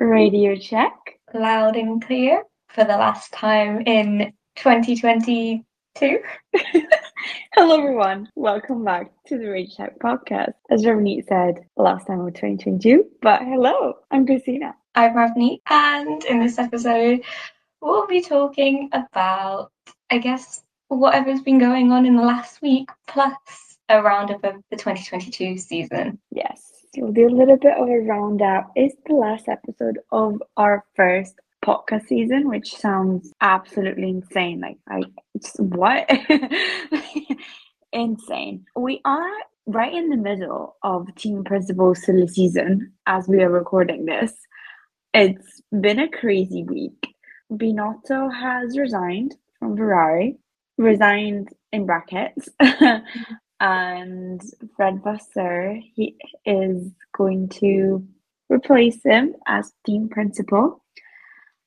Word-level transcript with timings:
Radio 0.00 0.56
check. 0.56 0.94
Loud 1.34 1.76
and 1.76 2.02
clear 2.02 2.42
for 2.70 2.84
the 2.84 2.96
last 2.96 3.32
time 3.32 3.82
in 3.82 4.32
2022. 4.56 5.62
Hello, 7.54 7.78
everyone. 7.78 8.30
Welcome 8.34 8.82
back 8.82 9.12
to 9.26 9.36
the 9.36 9.50
Radio 9.50 9.70
Check 9.76 9.98
podcast. 9.98 10.54
As 10.70 10.84
Ravneet 10.84 11.28
said, 11.28 11.66
last 11.76 12.06
time 12.06 12.24
was 12.24 12.32
2022, 12.32 13.04
but 13.20 13.42
hello, 13.42 13.98
I'm 14.10 14.24
Christina. 14.24 14.74
I'm 14.94 15.12
Ravneet, 15.12 15.60
and 15.68 16.24
in 16.24 16.40
this 16.40 16.58
episode, 16.58 17.20
we'll 17.82 18.06
be 18.06 18.22
talking 18.22 18.88
about, 18.92 19.70
I 20.08 20.16
guess, 20.16 20.62
whatever's 20.88 21.42
been 21.42 21.58
going 21.58 21.92
on 21.92 22.06
in 22.06 22.16
the 22.16 22.22
last 22.22 22.62
week, 22.62 22.88
plus 23.06 23.36
a 23.90 24.00
roundup 24.00 24.42
of 24.44 24.54
the 24.70 24.76
2022 24.76 25.58
season. 25.58 26.18
Yes, 26.30 26.79
we'll 26.96 27.12
do 27.12 27.28
a 27.28 27.30
little 27.30 27.56
bit 27.56 27.76
of 27.76 27.88
a 27.88 28.00
roundup. 28.00 28.72
It's 28.74 28.96
the 29.06 29.14
last 29.14 29.48
episode 29.48 29.98
of 30.10 30.42
our 30.56 30.84
first 30.96 31.34
podcast 31.64 32.06
season, 32.06 32.48
which 32.48 32.74
sounds 32.74 33.32
absolutely 33.40 34.10
insane. 34.10 34.60
Like, 34.60 34.78
I, 34.88 35.02
it's 35.34 35.54
what? 35.58 36.10
insane. 37.92 38.64
We 38.76 39.00
are 39.04 39.30
right 39.66 39.92
in 39.92 40.08
the 40.08 40.16
middle 40.16 40.76
of 40.82 41.14
Team 41.14 41.44
Principal 41.44 41.94
silly 41.94 42.26
season 42.26 42.92
as 43.06 43.28
we 43.28 43.42
are 43.42 43.50
recording 43.50 44.06
this. 44.06 44.32
It's 45.14 45.62
been 45.80 46.00
a 46.00 46.08
crazy 46.08 46.64
week. 46.64 47.14
Binotto 47.52 48.32
has 48.32 48.78
resigned 48.78 49.34
from 49.58 49.76
Ferrari, 49.76 50.38
resigned 50.78 51.50
in 51.72 51.84
brackets, 51.84 52.48
and 53.60 54.42
Fred 54.74 55.02
Vasseur 55.04 55.78
he 55.94 56.16
is 56.46 56.90
going 57.16 57.48
to 57.50 58.06
replace 58.48 59.02
him 59.04 59.34
as 59.46 59.72
team 59.86 60.08
principal 60.08 60.82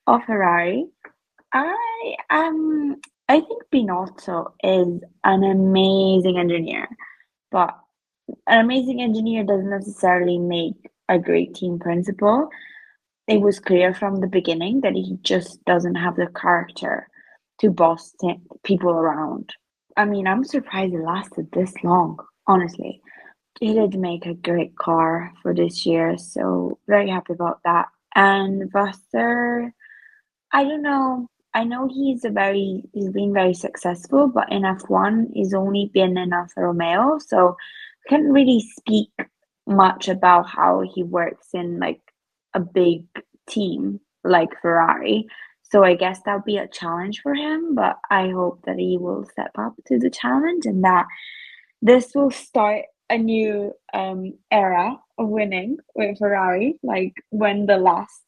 of 0.07 0.23
Ferrari. 0.25 0.87
I 1.53 2.15
um 2.29 2.97
I 3.29 3.39
think 3.39 3.63
Binotto 3.71 4.53
is 4.63 5.01
an 5.23 5.43
amazing 5.43 6.37
engineer, 6.37 6.87
but 7.51 7.77
an 8.47 8.59
amazing 8.59 9.01
engineer 9.01 9.43
doesn't 9.43 9.69
necessarily 9.69 10.39
make 10.39 10.89
a 11.07 11.19
great 11.19 11.55
team 11.55 11.79
principal. 11.79 12.49
It 13.27 13.39
was 13.39 13.59
clear 13.59 13.93
from 13.93 14.19
the 14.19 14.27
beginning 14.27 14.81
that 14.81 14.93
he 14.93 15.17
just 15.21 15.63
doesn't 15.65 15.95
have 15.95 16.15
the 16.15 16.27
character 16.27 17.07
to 17.61 17.69
boss 17.69 18.13
people 18.63 18.91
around. 18.91 19.53
I 19.97 20.05
mean, 20.05 20.27
I'm 20.27 20.43
surprised 20.43 20.93
it 20.93 21.03
lasted 21.03 21.51
this 21.51 21.73
long, 21.83 22.17
honestly. 22.47 23.01
He 23.59 23.73
did 23.73 23.99
make 23.99 24.25
a 24.25 24.33
great 24.33 24.75
car 24.75 25.31
for 25.41 25.53
this 25.53 25.85
year, 25.85 26.17
so 26.17 26.79
very 26.87 27.09
happy 27.09 27.33
about 27.33 27.59
that. 27.63 27.87
And 28.15 28.71
Vasseur, 28.71 29.71
I 30.51 30.63
don't 30.63 30.81
know. 30.81 31.27
I 31.53 31.63
know 31.63 31.87
he's 31.87 32.25
a 32.25 32.29
very 32.31 32.83
he's 32.93 33.09
been 33.09 33.33
very 33.33 33.53
successful, 33.53 34.27
but 34.27 34.51
in 34.51 34.63
F1 34.63 35.27
he's 35.33 35.53
only 35.53 35.91
been 35.93 36.17
in 36.17 36.33
Alfa 36.33 36.61
Romeo, 36.61 37.19
so 37.19 37.55
can't 38.09 38.31
really 38.31 38.59
speak 38.59 39.11
much 39.67 40.07
about 40.09 40.49
how 40.49 40.81
he 40.81 41.03
works 41.03 41.49
in 41.53 41.79
like 41.79 42.01
a 42.53 42.59
big 42.59 43.05
team 43.47 43.99
like 44.23 44.49
Ferrari. 44.61 45.27
So 45.73 45.83
I 45.83 45.95
guess 45.95 46.21
that'll 46.23 46.41
be 46.41 46.57
a 46.57 46.67
challenge 46.67 47.21
for 47.23 47.33
him, 47.33 47.73
but 47.73 47.97
I 48.11 48.29
hope 48.29 48.61
that 48.65 48.77
he 48.77 48.99
will 48.99 49.25
step 49.25 49.49
up 49.57 49.73
to 49.87 49.97
the 49.97 50.11
challenge 50.11 50.67
and 50.67 50.83
that 50.83 51.07
this 51.81 52.11
will 52.13 52.29
start 52.29 52.83
a 53.09 53.17
new 53.17 53.73
um, 53.91 54.33
era 54.51 54.95
of 55.17 55.29
winning 55.29 55.77
with 55.95 56.19
Ferrari, 56.19 56.75
like 56.83 57.13
when 57.31 57.65
the 57.65 57.77
last 57.77 58.21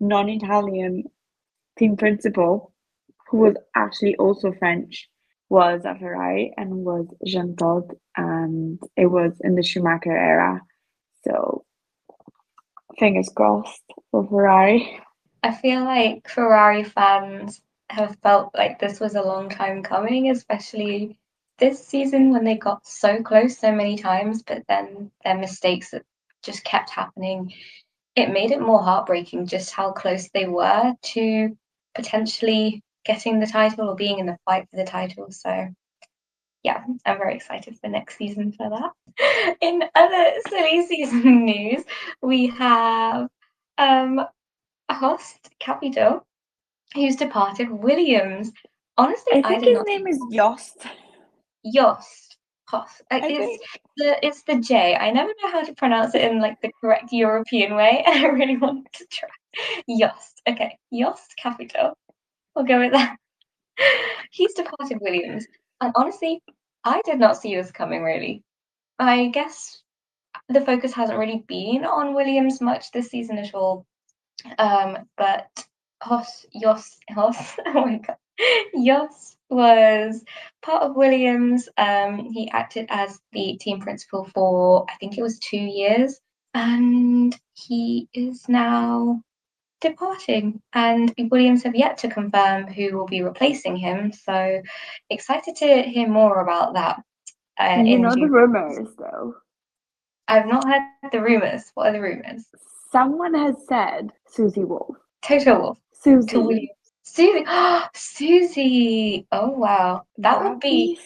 non-Italian 0.00 1.04
team 1.78 1.96
principal, 1.96 2.72
who 3.30 3.38
was 3.38 3.54
actually 3.76 4.16
also 4.16 4.52
French, 4.58 5.08
was 5.50 5.82
at 5.84 6.00
Ferrari 6.00 6.52
and 6.56 6.84
was 6.84 7.06
Jean 7.24 7.54
Todt, 7.54 7.94
and 8.16 8.82
it 8.96 9.06
was 9.06 9.34
in 9.42 9.54
the 9.54 9.62
Schumacher 9.62 10.16
era. 10.16 10.60
So 11.24 11.64
fingers 12.98 13.30
crossed 13.32 13.84
for 14.10 14.26
Ferrari. 14.26 15.00
I 15.42 15.54
feel 15.54 15.84
like 15.84 16.28
Ferrari 16.28 16.84
fans 16.84 17.60
have 17.90 18.16
felt 18.22 18.54
like 18.54 18.78
this 18.78 19.00
was 19.00 19.14
a 19.14 19.22
long 19.22 19.48
time 19.48 19.82
coming, 19.82 20.30
especially 20.30 21.16
this 21.58 21.84
season 21.86 22.30
when 22.30 22.44
they 22.44 22.56
got 22.56 22.86
so 22.86 23.22
close 23.22 23.58
so 23.58 23.72
many 23.72 23.96
times, 23.96 24.42
but 24.42 24.62
then 24.68 25.10
their 25.24 25.36
mistakes 25.36 25.90
that 25.90 26.02
just 26.42 26.64
kept 26.64 26.90
happening. 26.90 27.52
It 28.16 28.30
made 28.30 28.50
it 28.50 28.60
more 28.60 28.82
heartbreaking 28.82 29.46
just 29.46 29.72
how 29.72 29.92
close 29.92 30.28
they 30.30 30.46
were 30.46 30.94
to 31.02 31.56
potentially 31.94 32.82
getting 33.04 33.40
the 33.40 33.46
title 33.46 33.88
or 33.88 33.94
being 33.96 34.18
in 34.18 34.26
the 34.26 34.38
fight 34.44 34.68
for 34.70 34.76
the 34.76 34.84
title. 34.84 35.30
So, 35.30 35.68
yeah, 36.62 36.84
I'm 37.06 37.18
very 37.18 37.34
excited 37.36 37.78
for 37.78 37.88
next 37.88 38.18
season 38.18 38.52
for 38.52 38.68
that. 38.70 39.56
In 39.60 39.82
other 39.94 40.32
silly 40.48 40.86
season 40.86 41.44
news, 41.44 41.84
we 42.22 42.48
have 42.48 43.28
um, 43.78 44.20
Horst 44.94 45.50
Capito, 45.60 46.24
who's 46.94 47.16
departed 47.16 47.70
Williams. 47.70 48.52
Honestly, 48.96 49.32
I 49.34 49.42
think 49.42 49.64
I 49.64 49.70
his 49.70 49.84
name 49.86 50.06
is 50.06 50.20
Jost. 50.32 50.86
Jost. 51.72 52.36
Host. 52.68 53.02
Uh, 53.10 53.20
it's 53.22 53.38
think. 53.38 53.60
the 53.96 54.26
it's 54.26 54.42
the 54.42 54.56
J. 54.60 54.94
I 54.94 55.10
never 55.10 55.32
know 55.42 55.50
how 55.50 55.62
to 55.62 55.72
pronounce 55.74 56.14
it 56.14 56.22
in 56.22 56.40
like 56.40 56.60
the 56.60 56.70
correct 56.80 57.12
European 57.12 57.74
way, 57.74 58.02
and 58.06 58.24
I 58.24 58.28
really 58.28 58.58
want 58.58 58.92
to 58.92 59.06
try. 59.10 59.28
Jost. 59.98 60.42
Okay, 60.46 60.76
Jost 60.92 61.34
Capito. 61.40 61.94
We'll 62.54 62.66
go 62.66 62.78
with 62.78 62.92
that. 62.92 63.16
He's 64.30 64.52
departed 64.52 64.98
Williams, 65.00 65.46
and 65.80 65.92
honestly, 65.96 66.42
I 66.84 67.00
did 67.06 67.18
not 67.18 67.38
see 67.38 67.54
this 67.54 67.70
coming. 67.70 68.02
Really, 68.02 68.42
I 68.98 69.28
guess 69.28 69.80
the 70.48 70.60
focus 70.60 70.92
hasn't 70.92 71.18
really 71.18 71.44
been 71.48 71.84
on 71.84 72.14
Williams 72.14 72.60
much 72.60 72.90
this 72.90 73.08
season 73.08 73.38
at 73.38 73.54
all. 73.54 73.86
Um, 74.58 74.98
but 75.16 75.48
Hos, 76.02 76.46
Jos, 76.60 76.96
Hos, 77.10 77.56
oh 77.66 77.86
my 77.86 77.98
god, 77.98 78.16
was 79.50 80.24
part 80.62 80.82
of 80.82 80.96
Williams. 80.96 81.68
Um, 81.76 82.30
he 82.32 82.50
acted 82.50 82.86
as 82.90 83.20
the 83.32 83.56
team 83.56 83.80
principal 83.80 84.28
for 84.34 84.86
I 84.88 84.94
think 84.96 85.18
it 85.18 85.22
was 85.22 85.38
two 85.38 85.56
years, 85.56 86.20
and 86.54 87.38
he 87.54 88.08
is 88.14 88.48
now 88.48 89.22
departing. 89.80 90.60
And 90.72 91.12
Williams 91.30 91.62
have 91.64 91.74
yet 91.74 91.98
to 91.98 92.08
confirm 92.08 92.66
who 92.66 92.96
will 92.96 93.06
be 93.06 93.22
replacing 93.22 93.76
him. 93.76 94.12
So 94.12 94.62
excited 95.10 95.56
to 95.56 95.82
hear 95.82 96.08
more 96.08 96.40
about 96.40 96.74
that. 96.74 97.02
Uh, 97.58 97.82
You 97.84 97.98
know 97.98 98.14
the 98.14 98.28
rumors, 98.28 98.88
though. 98.98 99.36
I've 100.28 100.46
not 100.46 100.66
heard 100.68 101.10
the 101.10 101.22
rumors. 101.22 101.70
What 101.74 101.88
are 101.88 101.92
the 101.92 102.02
rumors? 102.02 102.44
Someone 102.90 103.34
has 103.34 103.56
said 103.68 104.10
Susie 104.26 104.64
Wolf. 104.64 104.96
Toto 105.22 105.60
Wolff 105.60 105.78
Susie. 105.92 106.36
Williams. 106.36 106.68
Susie. 107.02 107.44
Susie. 107.94 109.26
Oh 109.32 109.50
wow. 109.50 110.02
That 110.18 110.38
would 110.38 110.46
That'd 110.46 110.60
be 110.60 110.98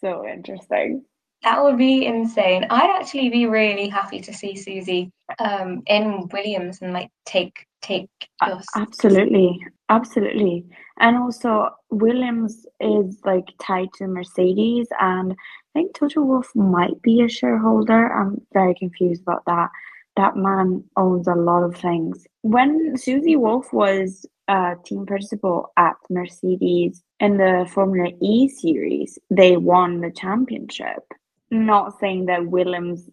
so 0.00 0.26
interesting. 0.26 1.04
that 1.42 1.62
would 1.62 1.78
be 1.78 2.06
insane. 2.06 2.66
I'd 2.70 3.00
actually 3.00 3.30
be 3.30 3.46
really 3.46 3.88
happy 3.88 4.20
to 4.20 4.32
see 4.32 4.56
Susie 4.56 5.10
um 5.38 5.82
in 5.86 6.28
Williams 6.32 6.82
and 6.82 6.92
like 6.92 7.10
take 7.24 7.66
take 7.82 8.10
your 8.46 8.60
Absolutely, 8.76 9.58
absolutely. 9.88 10.64
And 10.98 11.16
also, 11.16 11.68
Williams 11.90 12.66
is 12.80 13.18
like 13.24 13.46
tied 13.60 13.88
to 13.94 14.06
Mercedes, 14.06 14.86
and 15.00 15.32
I 15.32 15.36
think 15.74 15.94
Toto 15.94 16.22
Wolff 16.22 16.50
might 16.54 17.00
be 17.02 17.22
a 17.22 17.28
shareholder. 17.28 18.12
I'm 18.12 18.40
very 18.52 18.74
confused 18.74 19.22
about 19.22 19.42
that. 19.46 19.70
That 20.16 20.36
man 20.36 20.84
owns 20.96 21.26
a 21.26 21.34
lot 21.34 21.62
of 21.62 21.76
things. 21.76 22.26
When 22.42 22.96
Susie 22.96 23.36
Wolff 23.36 23.72
was 23.72 24.26
uh, 24.48 24.74
team 24.84 25.06
principal 25.06 25.72
at 25.78 25.96
Mercedes 26.10 27.02
in 27.20 27.38
the 27.38 27.68
Formula 27.72 28.10
E 28.20 28.48
series, 28.48 29.18
they 29.30 29.56
won 29.56 30.00
the 30.00 30.10
championship. 30.10 31.02
Not 31.50 31.98
saying 31.98 32.26
that 32.26 32.46
Williams 32.46 33.08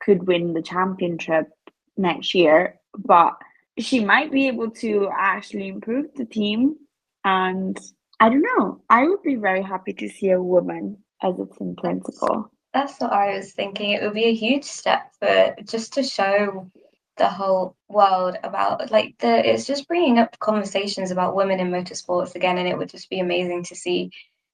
could 0.00 0.26
win 0.26 0.54
the 0.54 0.62
championship 0.62 1.48
next 1.96 2.34
year, 2.34 2.80
but 2.98 3.34
she 3.78 4.04
might 4.04 4.32
be 4.32 4.48
able 4.48 4.70
to 4.70 5.08
actually 5.16 5.68
improve 5.68 6.06
the 6.16 6.24
team. 6.24 6.76
And 7.24 7.78
I 8.18 8.28
don't 8.28 8.42
know. 8.42 8.82
I 8.90 9.06
would 9.06 9.22
be 9.22 9.36
very 9.36 9.62
happy 9.62 9.92
to 9.94 10.08
see 10.08 10.30
a 10.30 10.42
woman 10.42 10.98
as 11.22 11.34
a 11.38 11.46
team 11.58 11.76
principal. 11.76 12.50
That's 12.72 13.00
what 13.00 13.12
I 13.12 13.36
was 13.36 13.52
thinking. 13.52 13.90
It 13.90 14.02
would 14.02 14.14
be 14.14 14.26
a 14.26 14.34
huge 14.34 14.64
step 14.64 15.12
for 15.18 15.56
just 15.64 15.94
to 15.94 16.02
show 16.02 16.70
the 17.16 17.28
whole 17.28 17.76
world 17.88 18.36
about 18.44 18.90
like 18.90 19.14
the 19.18 19.52
it's 19.52 19.66
just 19.66 19.86
bringing 19.88 20.18
up 20.18 20.38
conversations 20.38 21.10
about 21.10 21.34
women 21.34 21.60
in 21.60 21.70
motorsports 21.70 22.34
again, 22.34 22.58
and 22.58 22.68
it 22.68 22.78
would 22.78 22.88
just 22.88 23.10
be 23.10 23.20
amazing 23.20 23.64
to 23.64 23.74
see 23.74 24.10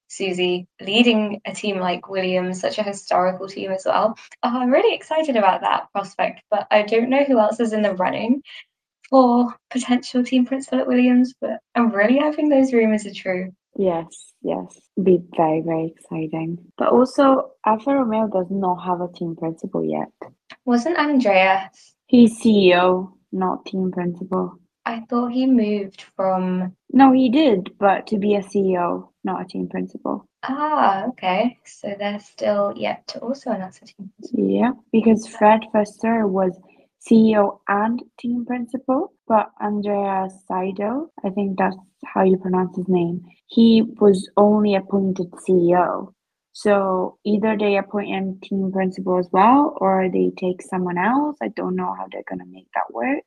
Susie 0.09 0.67
leading 0.81 1.41
a 1.45 1.55
team 1.55 1.79
like 1.79 2.09
Williams, 2.09 2.61
such 2.61 2.79
a 2.79 2.83
historical 2.83 3.49
team 3.49 3.71
as 3.71 3.85
well. 3.85 4.17
Oh, 4.43 4.61
I'm 4.61 4.71
really 4.71 4.95
excited 4.95 5.37
about 5.37 5.61
that 5.61 5.91
prospect, 5.93 6.43
but 6.51 6.67
I 6.71 6.83
don't 6.83 7.11
know 7.11 7.25
who 7.25 7.39
else 7.39 7.61
is 7.61 7.73
in 7.73 7.83
the 7.83 7.95
running 7.95 8.43
for 9.11 9.55
potential 9.71 10.25
team 10.25 10.47
principal 10.47 10.81
at 10.81 10.87
Williams, 10.87 11.35
but 11.41 11.61
I'm 11.75 11.91
really 11.91 12.19
hoping 12.19 12.49
those 12.49 12.73
rumours 12.73 13.07
are 13.07 13.15
true. 13.15 13.53
Yes, 13.79 14.35
yes. 14.43 14.81
Be 15.03 15.19
very, 15.37 15.61
very 15.61 15.95
exciting. 15.95 16.59
But 16.79 16.89
also, 16.89 17.53
Alfa 17.65 17.95
Romeo 17.95 18.29
does 18.29 18.47
not 18.51 18.77
have 18.77 19.01
a 19.01 19.13
team 19.13 19.37
principal 19.37 19.85
yet. 19.85 20.09
Wasn't 20.65 20.99
Andrea? 20.99 21.71
He's 22.07 22.41
CEO, 22.41 23.13
not 23.33 23.67
team 23.67 23.93
principal. 23.93 24.59
I 24.87 25.01
thought 25.11 25.33
he 25.33 25.47
moved 25.47 26.05
from. 26.15 26.75
No, 26.93 27.13
he 27.13 27.29
did, 27.29 27.77
but 27.79 28.07
to 28.07 28.19
be 28.19 28.37
a 28.37 28.43
CEO, 28.43 29.09
not 29.25 29.43
a 29.43 29.45
team 29.45 29.69
principal. 29.69 30.27
Ah, 30.45 31.07
okay. 31.09 31.59
So 31.65 31.95
they're 31.99 32.21
still 32.21 32.73
yet 32.77 33.07
to 33.09 33.19
also 33.19 33.51
announce 33.51 33.79
a 33.83 33.87
team 33.87 34.13
principal. 34.21 34.49
Yeah, 34.49 34.71
because 34.93 35.27
Fred 35.27 35.63
Vasseur 35.73 36.29
was 36.29 36.57
CEO 37.07 37.59
and 37.69 38.01
team 38.19 38.47
principal, 38.47 39.13
but 39.29 39.51
Andrea 39.61 40.29
Seidl, 40.49 41.09
I 41.25 41.31
think 41.31 41.59
that's 41.59 41.77
how 42.05 42.23
you 42.25 42.37
pronounce 42.37 42.77
his 42.77 42.89
name, 42.89 43.25
he 43.49 43.83
was 43.83 44.29
only 44.37 44.75
appointed 44.75 45.31
CEO. 45.33 46.13
So 46.53 47.19
either 47.25 47.57
they 47.59 47.77
appoint 47.77 48.09
him 48.09 48.41
team 48.41 48.73
principal 48.73 49.19
as 49.19 49.29
well, 49.31 49.77
or 49.81 50.09
they 50.09 50.31
take 50.39 50.63
someone 50.63 50.97
else. 50.97 51.37
I 51.43 51.49
don't 51.49 51.77
know 51.77 51.93
how 51.95 52.07
they're 52.11 52.23
gonna 52.29 52.47
make 52.47 52.69
that 52.75 52.93
work. 52.93 53.25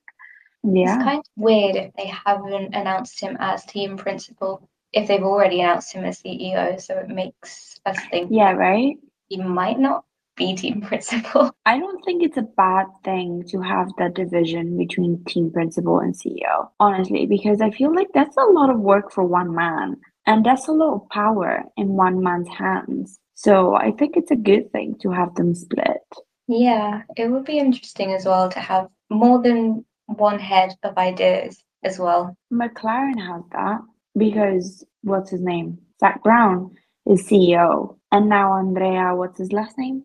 Yeah. 0.64 0.96
It's 0.96 1.04
kind 1.04 1.20
of 1.20 1.26
weird 1.36 1.76
if 1.76 1.94
they 1.94 2.08
haven't 2.08 2.74
announced 2.76 3.20
him 3.20 3.38
as 3.40 3.64
team 3.66 3.98
principal, 3.98 4.68
if 4.94 5.08
they've 5.08 5.24
already 5.24 5.62
announced 5.62 5.94
him 5.94 6.06
as 6.06 6.20
CEO. 6.22 6.82
So 6.82 6.98
it 6.98 7.10
makes 7.10 7.80
us 7.86 7.98
think 8.10 8.30
Yeah, 8.32 8.52
right? 8.54 8.98
he 9.28 9.38
might 9.38 9.80
not 9.80 10.06
be 10.40 10.56
team 10.56 10.82
principal. 10.90 11.52
I 11.68 11.78
don't 11.78 12.04
think 12.04 12.24
it's 12.24 12.38
a 12.38 12.48
bad 12.58 12.88
thing 13.04 13.44
to 13.50 13.62
have 13.62 13.90
that 14.00 14.16
division 14.16 14.78
between 14.78 15.24
team 15.26 15.52
principal 15.52 16.00
and 16.00 16.16
CEO, 16.16 16.70
honestly, 16.80 17.28
because 17.28 17.62
I 17.62 17.70
feel 17.70 17.94
like 17.94 18.08
that's 18.16 18.38
a 18.38 18.46
lot 18.46 18.72
of 18.72 18.80
work 18.80 19.12
for 19.12 19.24
one 19.24 19.54
man, 19.54 19.98
and 20.26 20.44
that's 20.44 20.68
a 20.68 20.72
lot 20.72 20.96
of 20.96 21.10
power 21.10 21.64
in 21.78 21.90
one 21.90 22.24
man's 22.24 22.50
hands. 22.50 23.20
So 23.36 23.76
I 23.76 23.92
think 23.92 24.18
it's 24.18 24.32
a 24.32 24.36
good 24.36 24.72
thing 24.72 24.96
to 25.02 25.12
have 25.12 25.36
them 25.36 25.54
split. 25.54 26.02
Yeah, 26.48 27.04
it 27.16 27.30
would 27.30 27.46
be 27.46 27.60
interesting 27.60 28.14
as 28.14 28.26
well 28.26 28.50
to 28.50 28.60
have 28.60 28.88
more 29.12 29.42
than 29.42 29.86
one 30.08 30.40
head 30.40 30.76
of 30.82 30.98
ideas 30.98 31.64
as 31.84 32.00
well. 32.00 32.36
McLaren 32.52 33.20
has 33.20 33.44
that 33.52 33.82
because 34.18 34.84
what's 35.04 35.30
his 35.30 35.42
name? 35.42 35.78
Zak 36.00 36.24
Brown 36.24 36.76
is 37.06 37.28
CEO, 37.28 37.98
and 38.12 38.30
now 38.30 38.54
Andrea, 38.54 39.16
what's 39.16 39.40
his 39.40 39.52
last 39.52 39.78
name? 39.78 40.04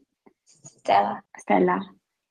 Stella. 0.85 1.23
Stella. 1.39 1.81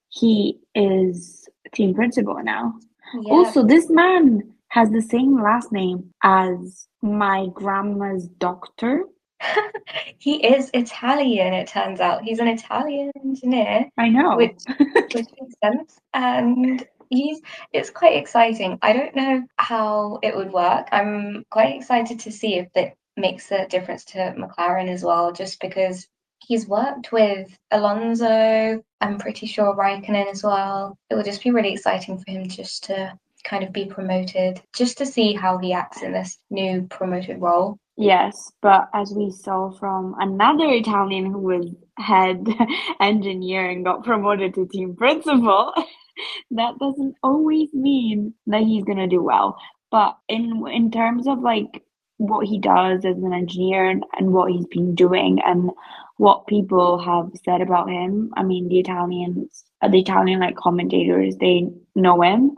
He 0.10 0.60
is 0.76 1.50
team 1.74 1.94
principal 1.96 2.42
now. 2.44 2.74
Yeah. 3.20 3.34
Also, 3.34 3.66
this 3.66 3.90
man 3.90 4.54
has 4.70 4.92
the 4.92 5.02
same 5.02 5.42
last 5.42 5.72
name 5.72 6.12
as 6.24 6.88
my 7.02 7.48
grandma's 7.54 8.28
doctor. 8.28 9.06
he 10.20 10.46
is 10.46 10.70
Italian, 10.74 11.54
it 11.54 11.68
turns 11.68 12.00
out. 12.00 12.24
He's 12.24 12.40
an 12.40 12.48
Italian 12.48 13.12
engineer, 13.24 13.90
I 13.98 14.10
know. 14.10 14.38
which 14.38 14.60
which 14.78 15.14
makes 15.14 15.56
sense. 15.64 16.00
And 16.14 16.86
he's 17.10 17.42
it's 17.72 17.90
quite 17.90 18.16
exciting. 18.16 18.78
I 18.82 18.94
don't 18.94 19.16
know 19.16 19.44
how 19.58 20.20
it 20.22 20.36
would 20.36 20.52
work. 20.52 20.88
I'm 20.92 21.44
quite 21.50 21.76
excited 21.76 22.20
to 22.20 22.32
see 22.32 22.56
if 22.56 22.68
it 22.76 22.96
makes 23.18 23.52
a 23.52 23.68
difference 23.68 24.06
to 24.06 24.34
McLaren 24.38 24.90
as 24.90 25.04
well, 25.04 25.32
just 25.32 25.60
because 25.60 26.08
he's 26.48 26.68
worked 26.68 27.12
with 27.12 27.56
Alonso, 27.72 28.84
I'm 29.02 29.18
pretty 29.18 29.48
sure 29.48 29.76
Raikkonen 29.76 30.32
as 30.32 30.44
well. 30.44 30.98
It 31.10 31.16
will 31.16 31.24
just 31.24 31.44
be 31.44 31.52
really 31.52 31.74
exciting 31.74 32.18
for 32.18 32.32
him 32.32 32.48
just 32.48 32.86
to 32.86 33.18
kind 33.44 33.64
of 33.64 33.74
be 33.74 33.86
promoted, 33.86 34.62
just 34.76 34.98
to 34.98 35.06
see 35.06 35.34
how 35.34 35.58
he 35.58 35.74
acts 35.74 36.02
in 36.02 36.14
this 36.14 36.38
new 36.50 36.88
promoted 36.90 37.42
role. 37.42 37.78
Yes, 37.96 38.52
but 38.62 38.90
as 38.94 39.14
we 39.16 39.30
saw 39.30 39.72
from 39.72 40.16
another 40.18 40.68
Italian 40.70 41.26
who 41.26 41.40
was 41.40 41.76
head 41.98 42.48
engineer 43.00 43.70
and 43.70 43.86
got 43.86 44.04
promoted 44.04 44.56
to 44.56 44.68
team 44.68 44.96
principal, 44.96 45.74
that 46.52 46.80
doesn't 46.80 47.16
always 47.22 47.72
mean 47.74 48.34
that 48.48 48.64
he's 48.64 48.84
gonna 48.84 49.08
do 49.08 49.22
well. 49.22 49.58
But 49.92 50.18
in 50.28 50.66
in 50.72 50.90
terms 50.90 51.28
of 51.28 51.40
like 51.40 51.84
what 52.24 52.48
he 52.48 52.58
does 52.58 53.04
as 53.04 53.18
an 53.18 53.34
engineer 53.34 53.90
and, 53.90 54.06
and 54.18 54.32
what 54.32 54.50
he's 54.50 54.66
been 54.68 54.96
doing 54.96 55.42
and 55.46 55.70
what 56.16 56.48
people 56.48 56.98
have 56.98 57.30
said 57.44 57.60
about 57.60 57.90
him, 57.90 58.32
I 58.38 58.44
mean 58.44 58.70
the 58.70 58.80
Italians, 58.80 59.66
uh, 59.82 59.90
the 59.90 60.00
Italian 60.00 60.40
like 60.40 60.56
commentators, 60.56 61.36
they 61.36 61.68
know 61.96 62.22
him 62.22 62.52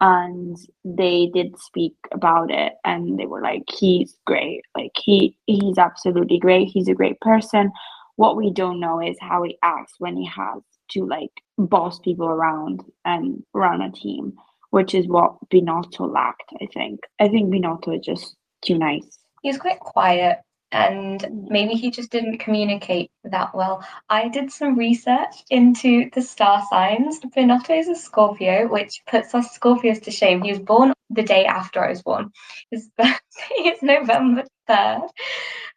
and 0.00 0.56
they 0.86 1.30
did 1.34 1.58
speak 1.58 1.94
about 2.12 2.50
it 2.50 2.72
and 2.82 3.18
they 3.18 3.26
were 3.26 3.42
like 3.42 3.64
he's 3.68 4.16
great. 4.26 4.62
Like 4.74 4.92
he 4.96 5.36
he's 5.44 5.76
absolutely 5.76 6.38
great. 6.38 6.68
He's 6.68 6.88
a 6.88 6.94
great 6.94 7.20
person. 7.20 7.70
What 8.16 8.38
we 8.38 8.50
don't 8.50 8.80
know 8.80 9.02
is 9.02 9.18
how 9.20 9.42
he 9.42 9.58
acts 9.62 9.92
when 9.98 10.16
he 10.16 10.24
has 10.24 10.62
to 10.92 11.06
like 11.06 11.42
boss 11.58 11.98
people 11.98 12.26
around 12.26 12.82
and 13.04 13.42
run 13.52 13.82
a 13.82 13.92
team 13.92 14.32
which 14.70 14.94
is 14.94 15.08
what 15.08 15.34
Binotto 15.52 16.08
lacked 16.08 16.52
i 16.60 16.66
think. 16.72 17.00
I 17.18 17.28
think 17.28 17.52
Binotto 17.52 17.98
is 17.98 18.06
just 18.06 18.36
too 18.62 18.78
nice 18.78 19.20
He's 19.42 19.58
quite 19.58 19.80
quiet 19.80 20.38
and 20.72 21.20
mm. 21.20 21.50
maybe 21.50 21.74
he 21.74 21.90
just 21.90 22.10
didn't 22.10 22.38
communicate 22.38 23.10
that 23.24 23.54
well. 23.54 23.84
I 24.08 24.28
did 24.28 24.52
some 24.52 24.78
research 24.78 25.34
into 25.50 26.10
the 26.12 26.22
star 26.22 26.62
signs. 26.70 27.20
Binotto 27.20 27.78
is 27.78 27.88
a 27.88 27.94
Scorpio, 27.94 28.68
which 28.68 29.00
puts 29.06 29.34
us 29.34 29.58
Scorpios 29.58 30.02
to 30.02 30.10
shame. 30.10 30.42
He 30.42 30.50
was 30.50 30.60
born 30.60 30.92
the 31.10 31.22
day 31.22 31.44
after 31.44 31.84
I 31.84 31.90
was 31.90 32.02
born. 32.02 32.30
His 32.70 32.88
birthday 32.96 33.62
is 33.64 33.82
November 33.82 34.44
3rd. 34.68 35.08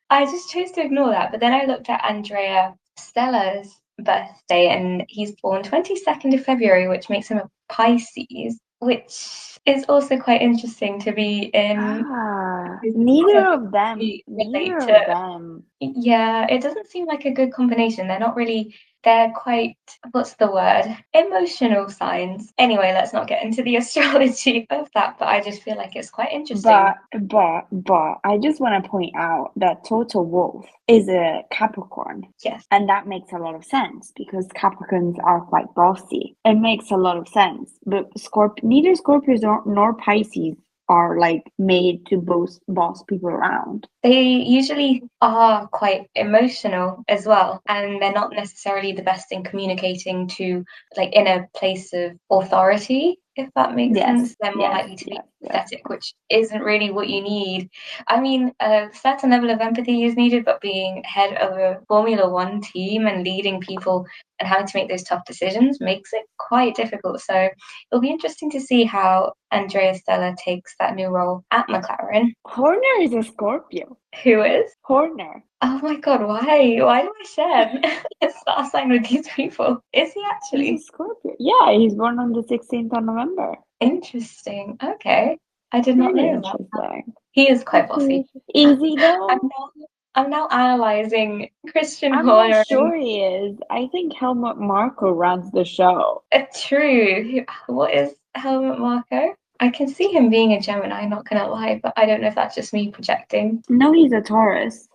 I 0.09 0.25
just 0.25 0.51
chose 0.51 0.71
to 0.71 0.81
ignore 0.81 1.09
that. 1.09 1.31
But 1.31 1.39
then 1.39 1.53
I 1.53 1.65
looked 1.65 1.89
at 1.89 2.05
Andrea 2.05 2.75
Stella's 2.97 3.73
birthday, 3.97 4.67
and 4.67 5.05
he's 5.07 5.35
born 5.41 5.63
22nd 5.63 6.35
of 6.35 6.45
February, 6.45 6.87
which 6.87 7.09
makes 7.09 7.29
him 7.29 7.39
a 7.39 7.49
Pisces, 7.69 8.59
which 8.85 9.59
is 9.65 9.85
also 9.87 10.17
quite 10.17 10.41
interesting 10.41 10.99
to 10.99 11.11
be 11.11 11.49
in. 11.53 11.77
ah 11.79 12.79
neither 12.83 13.53
of 13.53 13.71
them 13.71 13.99
neither 14.27 14.77
of 14.77 14.87
them 14.87 15.63
Yeah, 15.79 16.47
it 16.49 16.61
doesn't 16.61 16.89
seem 16.89 17.05
like 17.05 17.25
a 17.25 17.31
good 17.31 17.51
combination. 17.53 18.07
They're 18.07 18.19
not 18.19 18.35
really, 18.35 18.75
they're 19.03 19.31
quite, 19.35 19.77
what's 20.11 20.33
the 20.35 20.51
word? 20.51 20.97
Emotional 21.13 21.89
signs. 21.89 22.53
Anyway, 22.57 22.91
let's 22.93 23.13
not 23.13 23.27
get 23.27 23.43
into 23.43 23.61
the 23.63 23.75
astrology 23.77 24.65
of 24.69 24.89
that, 24.95 25.17
but 25.19 25.27
I 25.27 25.41
just 25.41 25.61
feel 25.63 25.77
like 25.77 25.95
it's 25.95 26.09
quite 26.09 26.31
interesting. 26.31 26.71
But 26.71 26.97
but 27.27 27.65
but 27.71 28.15
I 28.23 28.37
just 28.37 28.59
want 28.59 28.83
to 28.83 28.89
point 28.89 29.15
out 29.15 29.51
that 29.57 29.83
Toto 29.85 30.21
Wolff 30.21 30.65
is 30.87 31.07
a 31.09 31.43
Capricorn, 31.51 32.27
yes, 32.43 32.65
and 32.71 32.87
that 32.89 33.07
makes 33.07 33.31
a 33.33 33.37
lot 33.37 33.55
of 33.55 33.65
sense 33.65 34.11
because 34.15 34.47
Capricorns 34.49 35.17
are 35.23 35.41
quite 35.41 35.73
bossy. 35.75 36.35
It 36.45 36.55
makes 36.55 36.91
a 36.91 36.97
lot 36.97 37.17
of 37.17 37.27
sense. 37.27 37.71
But 37.85 38.13
Scorp 38.15 38.63
neither 38.63 38.93
Scorpios 38.93 39.41
nor, 39.41 39.63
nor 39.65 39.93
Pisces 39.93 40.55
are 40.89 41.17
like 41.19 41.43
made 41.57 42.05
to 42.07 42.17
boss 42.17 42.59
boss 42.67 43.03
people 43.03 43.29
around. 43.29 43.87
they 44.03 44.21
usually 44.23 45.01
are 45.21 45.67
quite 45.67 46.07
emotional 46.15 47.03
as 47.07 47.25
well, 47.25 47.61
and 47.67 48.01
they're 48.01 48.11
not 48.11 48.33
necessarily 48.33 48.91
the 48.91 49.01
best 49.03 49.31
in 49.31 49.43
communicating 49.43 50.27
to, 50.27 50.63
like, 50.97 51.13
in 51.13 51.27
a 51.27 51.47
place 51.55 51.93
of 51.93 52.11
authority, 52.29 53.17
if 53.35 53.49
that 53.55 53.75
makes 53.75 53.97
Yes, 53.97 54.05
sense. 54.05 54.35
They're 54.41 54.55
more 54.55 54.69
yes, 54.69 54.73
likely 54.73 54.95
to 54.97 55.05
be 55.05 55.19
yes, 55.41 55.63
pathetic, 55.63 55.89
which 55.89 56.13
isn't 56.29 56.61
really 56.61 56.91
what 56.91 57.09
you 57.09 57.21
need. 57.21 57.69
I 58.07 58.19
mean, 58.19 58.51
a 58.59 58.89
certain 58.93 59.29
level 59.29 59.49
of 59.51 59.61
empathy 59.61 60.03
is 60.03 60.15
needed, 60.15 60.45
but 60.45 60.61
being 60.61 61.01
head 61.05 61.33
of 61.37 61.57
a 61.57 61.79
Formula 61.87 62.29
One 62.29 62.61
team 62.61 63.07
and 63.07 63.23
leading 63.23 63.61
people 63.61 64.05
and 64.43 64.49
having 64.49 64.67
to 64.67 64.77
make 64.77 64.89
those 64.89 65.03
tough 65.03 65.23
decisions 65.25 65.79
makes 65.79 66.11
it 66.13 66.23
quite 66.37 66.75
difficult. 66.75 67.21
So 67.21 67.49
it'll 67.91 68.01
be 68.01 68.09
interesting 68.09 68.51
to 68.51 68.59
see 68.59 68.83
how 68.83 69.33
Andrea 69.51 69.95
Stella 69.95 70.35
takes 70.43 70.75
that 70.79 70.95
new 70.95 71.07
role 71.07 71.43
at 71.51 71.67
McLaren. 71.67 72.33
Horner 72.45 73.01
is 73.01 73.13
a 73.13 73.23
Scorpio. 73.23 73.97
Who 74.23 74.43
is? 74.43 74.71
Horner. 74.83 75.43
Oh 75.61 75.79
my 75.81 75.95
god, 75.95 76.21
why? 76.27 76.75
Why 76.81 77.01
do 77.03 77.13
I 77.21 77.25
share 77.33 77.81
a 78.21 78.29
star 78.41 78.69
sign 78.69 78.89
with 78.89 79.07
these 79.07 79.29
people? 79.29 79.79
Is 79.93 80.11
he 80.13 80.21
He's 80.23 80.31
actually 80.31 80.75
a 80.75 80.77
Scorpio. 80.77 81.35
Yeah, 81.39 81.71
he's 81.77 81.95
born 81.95 82.19
on 82.19 82.33
the 82.33 82.41
16th 82.41 82.97
of 82.97 83.03
November. 83.05 83.55
interesting? 83.79 84.77
Okay. 84.83 85.37
I 85.71 85.79
did 85.81 85.97
not 85.97 86.13
Really 86.13 86.31
know 86.33 86.67
that. 86.73 87.01
He 87.31 87.49
is 87.49 87.63
quite 87.63 87.87
bossy. 87.87 88.25
Easy 88.53 88.95
though. 88.95 89.29
I'm 89.29 89.39
now, 89.43 89.71
I'm 90.15 90.29
now 90.29 90.47
analyzing 90.49 91.49
Christian 91.69 92.13
I'm 92.13 92.25
Horner. 92.25 92.49
not 92.49 92.67
sure 92.67 92.95
he 92.95 93.21
is. 93.21 93.57
I 93.69 93.87
think 93.91 94.13
Helmut 94.13 94.59
Marko 94.59 95.09
runs 95.11 95.51
the 95.51 95.65
show. 95.65 96.23
Uh, 96.31 96.43
true. 96.55 97.43
What 97.67 97.93
is 97.93 98.13
Helmut 98.35 98.79
Marko? 98.79 99.35
I 99.59 99.69
can 99.69 99.87
see 99.87 100.09
him 100.11 100.29
being 100.29 100.53
a 100.53 100.59
Gemini, 100.61 101.05
not 101.05 101.27
gonna 101.27 101.47
lie, 101.47 101.79
but 101.81 101.93
I 101.97 102.05
don't 102.05 102.21
know 102.21 102.27
if 102.27 102.35
that's 102.35 102.55
just 102.55 102.73
me 102.73 102.91
projecting. 102.91 103.63
No, 103.69 103.91
he's 103.91 104.11
a 104.11 104.21
Taurus. 104.21 104.87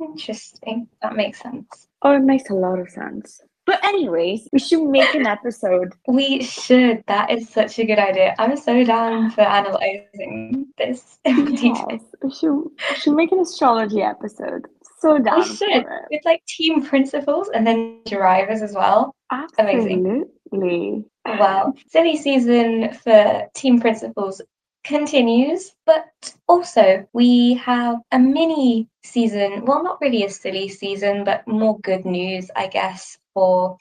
Interesting. 0.00 0.88
That 1.02 1.16
makes 1.16 1.40
sense. 1.40 1.88
Oh, 2.02 2.14
it 2.16 2.20
makes 2.22 2.48
a 2.50 2.54
lot 2.54 2.78
of 2.78 2.88
sense. 2.88 3.42
But 3.64 3.84
anyways, 3.84 4.48
we 4.52 4.58
should 4.58 4.84
make 4.84 5.14
an 5.14 5.26
episode. 5.26 5.92
We 6.08 6.42
should. 6.42 7.04
That 7.06 7.30
is 7.30 7.48
such 7.48 7.78
a 7.78 7.84
good 7.84 7.98
idea. 7.98 8.34
I'm 8.38 8.56
so 8.56 8.84
down 8.84 9.30
for 9.30 9.42
analyzing 9.42 10.66
this. 10.76 11.18
yes, 11.24 12.02
we 12.22 12.30
should, 12.32 12.54
we 12.54 12.96
should 12.96 13.14
make 13.14 13.30
an 13.30 13.38
astrology 13.40 14.02
episode. 14.02 14.66
So 14.98 15.18
down 15.18 15.40
we 15.40 15.44
should. 15.44 15.84
With 16.10 16.24
like 16.24 16.44
team 16.46 16.84
principals 16.84 17.50
and 17.54 17.66
then 17.66 18.00
drivers 18.06 18.62
as 18.62 18.72
well. 18.72 19.14
Absolutely. 19.30 20.24
Amazing. 20.52 21.04
Wow. 21.24 21.74
Silly 21.88 22.16
season 22.16 22.92
for 22.94 23.48
team 23.54 23.80
principals 23.80 24.42
continues, 24.84 25.72
but 25.86 26.04
also 26.48 27.06
we 27.12 27.54
have 27.54 27.96
a 28.10 28.18
mini 28.18 28.88
season. 29.04 29.64
Well, 29.64 29.82
not 29.82 30.00
really 30.00 30.24
a 30.24 30.30
silly 30.30 30.68
season, 30.68 31.24
but 31.24 31.46
more 31.46 31.78
good 31.80 32.04
news, 32.04 32.50
I 32.56 32.66
guess, 32.66 33.18
for 33.34 33.76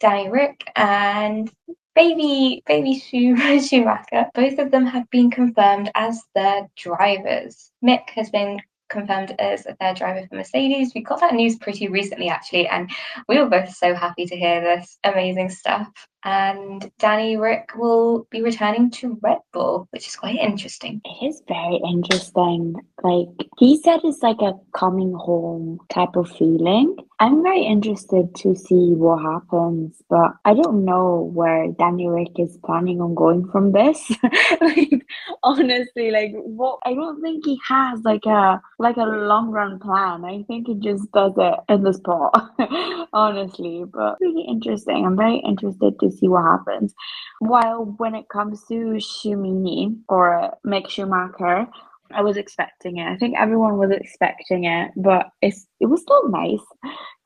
Danny 0.00 0.28
Ric 0.28 0.64
and 0.76 1.50
baby 1.94 2.62
baby 2.66 2.98
Schumacher. 3.60 4.26
Both 4.34 4.58
of 4.58 4.70
them 4.70 4.86
have 4.86 5.08
been 5.10 5.30
confirmed 5.30 5.90
as 5.94 6.22
their 6.34 6.68
drivers. 6.76 7.70
Mick 7.84 8.10
has 8.10 8.30
been 8.30 8.60
confirmed 8.88 9.34
as 9.38 9.64
a 9.66 9.74
third 9.76 9.96
driver 9.96 10.26
for 10.26 10.36
Mercedes. 10.36 10.92
We 10.94 11.02
got 11.02 11.20
that 11.20 11.34
news 11.34 11.56
pretty 11.56 11.88
recently, 11.88 12.28
actually, 12.28 12.68
and 12.68 12.90
we 13.28 13.38
were 13.38 13.48
both 13.48 13.74
so 13.74 13.94
happy 13.94 14.26
to 14.26 14.36
hear 14.36 14.60
this 14.60 14.98
amazing 15.04 15.48
stuff 15.48 15.88
and 16.24 16.90
Danny 16.98 17.36
Ric 17.36 17.70
will 17.76 18.26
be 18.30 18.42
returning 18.42 18.90
to 18.92 19.18
Red 19.22 19.38
Bull, 19.52 19.88
which 19.90 20.06
is 20.06 20.16
quite 20.16 20.36
interesting. 20.36 21.00
It 21.04 21.26
is 21.26 21.42
very 21.48 21.80
interesting. 21.88 22.74
Like 23.02 23.48
he 23.58 23.80
said, 23.82 24.00
it's 24.04 24.22
like 24.22 24.40
a 24.40 24.54
coming 24.74 25.14
home 25.14 25.80
type 25.90 26.14
of 26.14 26.30
feeling. 26.30 26.96
I'm 27.22 27.40
very 27.40 27.64
interested 27.64 28.34
to 28.38 28.56
see 28.56 28.94
what 28.94 29.22
happens, 29.22 30.02
but 30.10 30.32
I 30.44 30.54
don't 30.54 30.84
know 30.84 31.30
where 31.32 31.68
Danny 31.68 32.08
Ric 32.08 32.32
is 32.36 32.58
planning 32.64 33.00
on 33.00 33.14
going 33.14 33.48
from 33.48 33.70
this. 33.70 34.10
like 34.60 35.06
honestly, 35.44 36.10
like 36.10 36.32
what 36.32 36.80
I 36.84 36.94
don't 36.94 37.22
think 37.22 37.44
he 37.44 37.60
has 37.68 38.00
like 38.02 38.26
a 38.26 38.60
like 38.80 38.96
a 38.96 39.04
long 39.04 39.50
run 39.50 39.78
plan. 39.78 40.24
I 40.24 40.42
think 40.48 40.66
he 40.66 40.74
just 40.74 41.12
does 41.12 41.34
it 41.36 41.60
in 41.68 41.84
the 41.84 41.94
spot. 41.94 42.34
honestly, 43.12 43.84
but 43.86 44.16
really 44.20 44.44
interesting. 44.48 45.06
I'm 45.06 45.16
very 45.16 45.38
interested 45.46 46.00
to 46.00 46.10
see 46.10 46.26
what 46.26 46.42
happens. 46.42 46.92
While 47.38 47.94
when 47.98 48.16
it 48.16 48.28
comes 48.30 48.64
to 48.66 48.98
Shumini 48.98 49.96
or 50.08 50.58
Mick 50.66 50.88
Schumacher, 50.88 51.68
I 52.14 52.22
was 52.22 52.36
expecting 52.36 52.98
it. 52.98 53.06
I 53.06 53.16
think 53.16 53.36
everyone 53.38 53.78
was 53.78 53.90
expecting 53.90 54.64
it, 54.64 54.92
but 54.96 55.30
it's 55.40 55.66
it 55.80 55.86
was 55.86 56.02
still 56.02 56.28
nice 56.28 56.60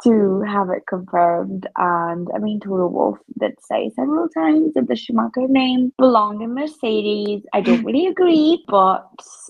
to 0.05 0.43
have 0.43 0.71
it 0.71 0.85
confirmed. 0.89 1.67
And 1.77 2.29
I 2.35 2.39
mean, 2.39 2.61
Toto 2.61 2.87
Wolff 2.89 3.19
did 3.39 3.55
say 3.61 3.91
several 3.95 4.29
times 4.29 4.75
that 4.75 4.89
the 4.89 4.97
Schumacher 4.97 5.49
name 5.49 5.93
belonged 5.99 6.43
in 6.43 6.55
Mercedes. 6.55 7.43
I 7.53 7.61
don't 7.61 7.85
really 7.85 8.07
agree, 8.15 8.65
but 8.69 9.09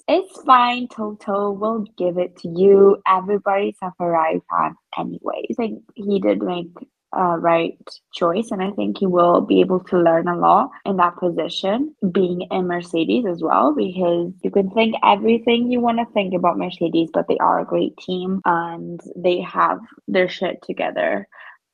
it's 0.09 0.43
fine. 0.43 0.89
Toto 0.89 1.51
will 1.51 1.85
give 1.99 2.19
it 2.19 2.37
to 2.39 2.49
you. 2.49 3.03
Everybody's 3.07 3.77
a 3.83 3.93
Ferrari 3.99 4.41
fan, 4.51 4.75
anyways. 4.99 5.47
I 5.53 5.55
think 5.57 5.83
he 5.95 6.21
did 6.21 6.43
make 6.43 6.71
uh, 7.17 7.37
right 7.39 7.79
choice. 8.13 8.51
And 8.51 8.63
I 8.63 8.71
think 8.73 8.99
he 8.99 9.07
will 9.07 9.41
be 9.41 9.61
able 9.61 9.81
to 9.81 9.99
learn 9.99 10.29
a 10.29 10.37
lot 10.37 10.71
in 10.85 10.97
that 10.97 11.17
position, 11.17 11.95
being 12.13 12.43
in 12.51 12.67
Mercedes 12.67 13.25
as 13.27 13.43
well, 13.43 13.75
because 13.75 14.33
you 14.43 14.51
can 14.51 14.71
think 14.71 14.97
everything 15.05 15.71
you 15.71 15.81
want 15.81 15.99
to 15.99 16.13
think 16.13 16.35
about 16.35 16.59
Mercedes, 16.59 17.11
but 17.13 17.27
they 17.29 17.39
are 17.39 17.61
a 17.61 17.65
great 17.65 17.97
team 17.97 18.41
and 18.45 19.01
they 19.17 19.41
have 19.41 19.79
their 20.09 20.29
shit 20.29 20.63
together 20.63 21.27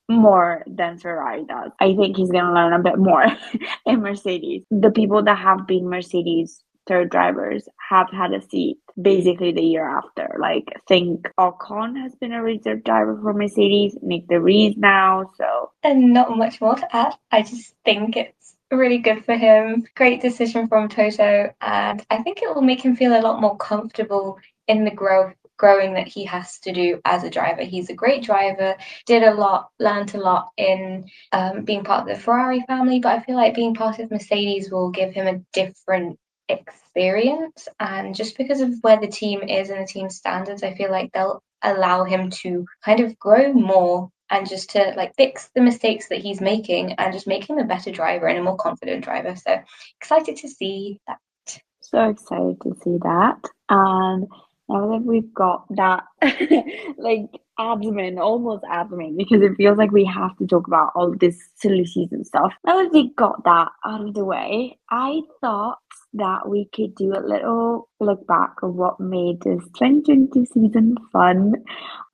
more 0.09 0.65
than 0.67 0.99
Ferrari 0.99 1.45
does. 1.45 1.71
I 1.81 1.95
think 1.95 2.17
he's 2.17 2.31
going 2.31 2.45
to 2.45 2.53
learn 2.53 2.73
a 2.73 2.79
bit 2.79 2.99
more 2.99 3.27
in 3.87 4.01
Mercedes. 4.01 4.65
The 4.71 4.91
people 4.91 5.23
that 5.23 5.39
have 5.39 5.67
been 5.67 5.89
Mercedes 5.89 6.63
third 6.87 7.11
drivers 7.11 7.69
have 7.91 8.11
had 8.11 8.33
a 8.33 8.43
seat 8.49 8.79
basically 9.01 9.53
the 9.53 9.63
year 9.63 9.89
after. 9.89 10.37
Like, 10.39 10.69
think 10.89 11.27
Ocon 11.39 12.01
has 12.01 12.15
been 12.17 12.33
a 12.33 12.43
reserve 12.43 12.85
driver 12.85 13.19
for 13.21 13.33
Mercedes, 13.33 13.97
Nyck 14.05 14.29
de 14.29 14.39
Vries 14.39 14.77
now. 14.77 15.31
So, 15.37 15.71
and 15.83 16.13
not 16.13 16.37
much 16.37 16.61
more 16.61 16.75
to 16.75 16.97
add. 16.97 17.15
I 17.31 17.43
just 17.43 17.75
think 17.85 18.17
it's 18.17 18.57
really 18.71 18.99
good 18.99 19.25
for 19.25 19.37
him. 19.37 19.87
Great 19.95 20.21
decision 20.21 20.69
from 20.69 20.89
Toto, 20.89 21.53
and 21.61 22.05
I 22.11 22.23
think 22.23 22.43
it 22.43 22.55
will 22.55 22.63
make 22.63 22.85
him 22.85 22.97
feel 22.97 23.19
a 23.19 23.23
lot 23.23 23.41
more 23.41 23.57
comfortable 23.57 24.39
in 24.69 24.85
the 24.85 24.91
growth 24.91 25.35
growing 25.59 25.95
that 25.95 26.09
he 26.09 26.25
has 26.25 26.59
to 26.59 26.73
do 26.73 27.01
as 27.05 27.23
a 27.23 27.31
driver. 27.31 27.63
He's 27.63 27.89
a 27.89 27.95
great 27.95 28.25
driver, 28.25 28.75
did 29.07 29.23
a 29.23 29.33
lot, 29.33 29.71
learned 29.79 30.13
a 30.15 30.19
lot 30.19 30.49
in 30.57 31.09
um, 31.31 31.65
being 31.65 31.85
part 31.85 32.01
of 32.01 32.09
the 32.09 32.21
Ferrari 32.21 32.65
family, 32.67 32.99
but 32.99 33.13
I 33.13 33.21
feel 33.21 33.37
like 33.37 33.55
being 33.55 33.75
part 33.75 34.01
of 34.01 34.11
Mercedes 34.11 34.73
will 34.73 34.91
give 34.91 35.13
him 35.13 35.29
a 35.29 35.39
different 35.53 36.19
experience. 36.53 37.69
And 37.81 38.15
just 38.15 38.37
because 38.37 38.61
of 38.61 38.75
where 38.83 39.01
the 39.01 39.09
team 39.09 39.43
is 39.43 39.71
and 39.71 39.81
the 39.81 39.87
team 39.87 40.11
standards, 40.11 40.63
I 40.63 40.75
feel 40.75 40.91
like 40.91 41.13
they'll 41.13 41.43
allow 41.63 42.05
him 42.05 42.31
to 42.31 42.67
kind 42.85 43.01
of 43.01 43.19
grow 43.19 43.53
more 43.53 44.11
and 44.31 44.49
just 44.49 44.71
to 44.71 44.93
like 44.97 45.15
fix 45.17 45.51
the 45.55 45.61
mistakes 45.61 46.09
that 46.09 46.21
he's 46.21 46.41
making 46.41 46.93
and 46.95 47.13
just 47.13 47.27
make 47.27 47.49
him 47.49 47.59
a 47.59 47.65
better 47.65 47.93
driver 47.93 48.27
and 48.27 48.39
a 48.39 48.43
more 48.43 48.57
confident 48.57 49.05
driver. 49.05 49.37
So 49.37 49.61
excited 50.01 50.37
to 50.37 50.49
see 50.49 50.99
that. 51.07 51.19
So 51.81 52.09
excited 52.09 52.61
to 52.63 52.75
see 52.83 52.97
that. 53.03 53.39
And 53.69 54.27
now 54.69 54.91
that 54.91 55.03
we've 55.05 55.33
got 55.35 55.67
that 55.77 56.05
like 56.99 57.27
admin, 57.59 58.19
almost 58.19 58.65
admin, 58.65 59.17
because 59.17 59.43
it 59.43 59.57
feels 59.57 59.77
like 59.77 59.93
we 59.93 60.05
have 60.07 60.37
to 60.39 60.47
talk 60.47 60.67
about 60.67 60.93
all 60.95 61.15
this 61.15 61.37
silly 61.57 61.85
season 61.85 62.25
stuff. 62.25 62.55
Now 62.65 62.83
that 62.83 62.93
we 62.93 63.13
got 63.15 63.45
that 63.45 63.69
out 63.85 64.09
of 64.09 64.15
the 64.15 64.25
way, 64.25 64.79
I 64.91 65.21
thought 65.41 65.79
that 66.15 66.49
we 66.49 66.69
could 66.75 66.95
do 66.95 67.13
a 67.15 67.27
little 67.27 67.89
look 68.01 68.27
back 68.27 68.63
of 68.63 68.75
what 68.75 69.01
made 69.01 69.41
this 69.43 69.63
2022 69.79 70.47
season 70.47 70.97
fun 71.13 71.55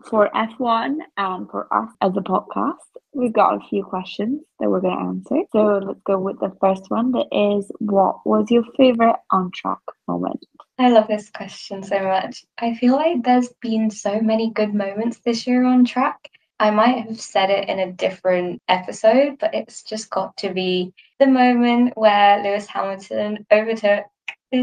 for 0.05 0.31
F1 0.35 0.99
and 1.17 1.51
for 1.51 1.73
us 1.73 1.91
as 2.01 2.17
a 2.17 2.21
podcast. 2.21 2.77
We've 3.13 3.33
got 3.33 3.55
a 3.55 3.69
few 3.69 3.85
questions 3.85 4.43
that 4.61 4.71
we're 4.71 4.81
going 4.81 4.97
to 4.97 5.05
answer. 5.05 5.47
So 5.53 5.79
let's 5.79 6.01
go 6.05 6.19
with 6.19 6.39
the 6.41 6.53
first 6.61 6.91
one 6.91 7.13
that 7.13 7.27
is 7.33 7.71
what 7.79 8.25
was 8.25 8.51
your 8.51 8.65
favorite 8.77 9.17
on 9.33 9.51
track 9.53 9.81
moment? 10.07 10.45
I 10.79 10.91
love 10.91 11.09
this 11.09 11.31
question 11.31 11.83
so 11.83 12.01
much. 12.01 12.45
I 12.59 12.75
feel 12.75 12.95
like 12.95 13.25
there's 13.25 13.49
been 13.61 13.91
so 13.91 14.21
many 14.21 14.51
good 14.51 14.73
moments 14.75 15.19
this 15.25 15.47
year 15.47 15.65
on 15.65 15.85
track. 15.85 16.31
I 16.61 16.71
might 16.71 17.07
have 17.07 17.21
said 17.21 17.51
it 17.51 17.69
in 17.69 17.79
a 17.79 17.93
different 17.93 18.61
episode, 18.69 19.37
but 19.39 19.55
it's 19.55 19.83
just 19.83 20.11
got 20.11 20.37
to 20.39 20.53
be 20.53 20.93
the 21.21 21.27
moment 21.27 21.97
where 21.97 22.43
Lewis 22.43 22.67
Hamilton 22.67 23.47
overtook 23.53 24.05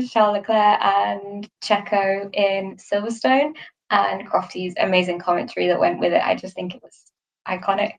Charles 0.09 0.37
Leclerc 0.37 0.79
and 0.81 1.49
Checo 1.63 2.29
in 2.33 2.77
Silverstone 2.77 3.53
and 3.91 4.27
Crofty's 4.27 4.73
amazing 4.77 5.19
commentary 5.19 5.67
that 5.67 5.79
went 5.79 5.99
with 5.99 6.11
it. 6.11 6.21
I 6.21 6.35
just 6.35 6.55
think 6.55 6.75
it 6.75 6.83
was 6.83 7.03
iconic. 7.47 7.93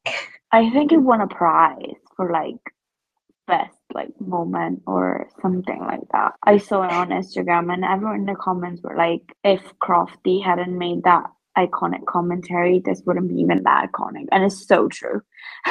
I 0.52 0.68
think 0.70 0.92
it 0.92 0.98
won 0.98 1.20
a 1.20 1.26
prize 1.26 1.94
for 2.16 2.30
like 2.30 2.56
best 3.46 3.76
like 3.94 4.20
moment 4.20 4.82
or 4.86 5.28
something 5.40 5.80
like 5.80 6.06
that. 6.12 6.34
I 6.42 6.58
saw 6.58 6.82
it 6.82 6.92
on 6.92 7.10
Instagram 7.10 7.72
and 7.72 7.84
everyone 7.84 8.20
in 8.20 8.26
the 8.26 8.34
comments 8.34 8.82
were 8.82 8.96
like, 8.96 9.22
if 9.44 9.62
Crofty 9.82 10.44
hadn't 10.44 10.76
made 10.76 11.04
that 11.04 11.30
iconic 11.56 12.04
commentary, 12.06 12.80
this 12.84 13.02
wouldn't 13.06 13.28
be 13.28 13.40
even 13.40 13.62
that 13.62 13.90
iconic. 13.90 14.26
And 14.32 14.44
it's 14.44 14.66
so 14.66 14.88
true. 14.88 15.22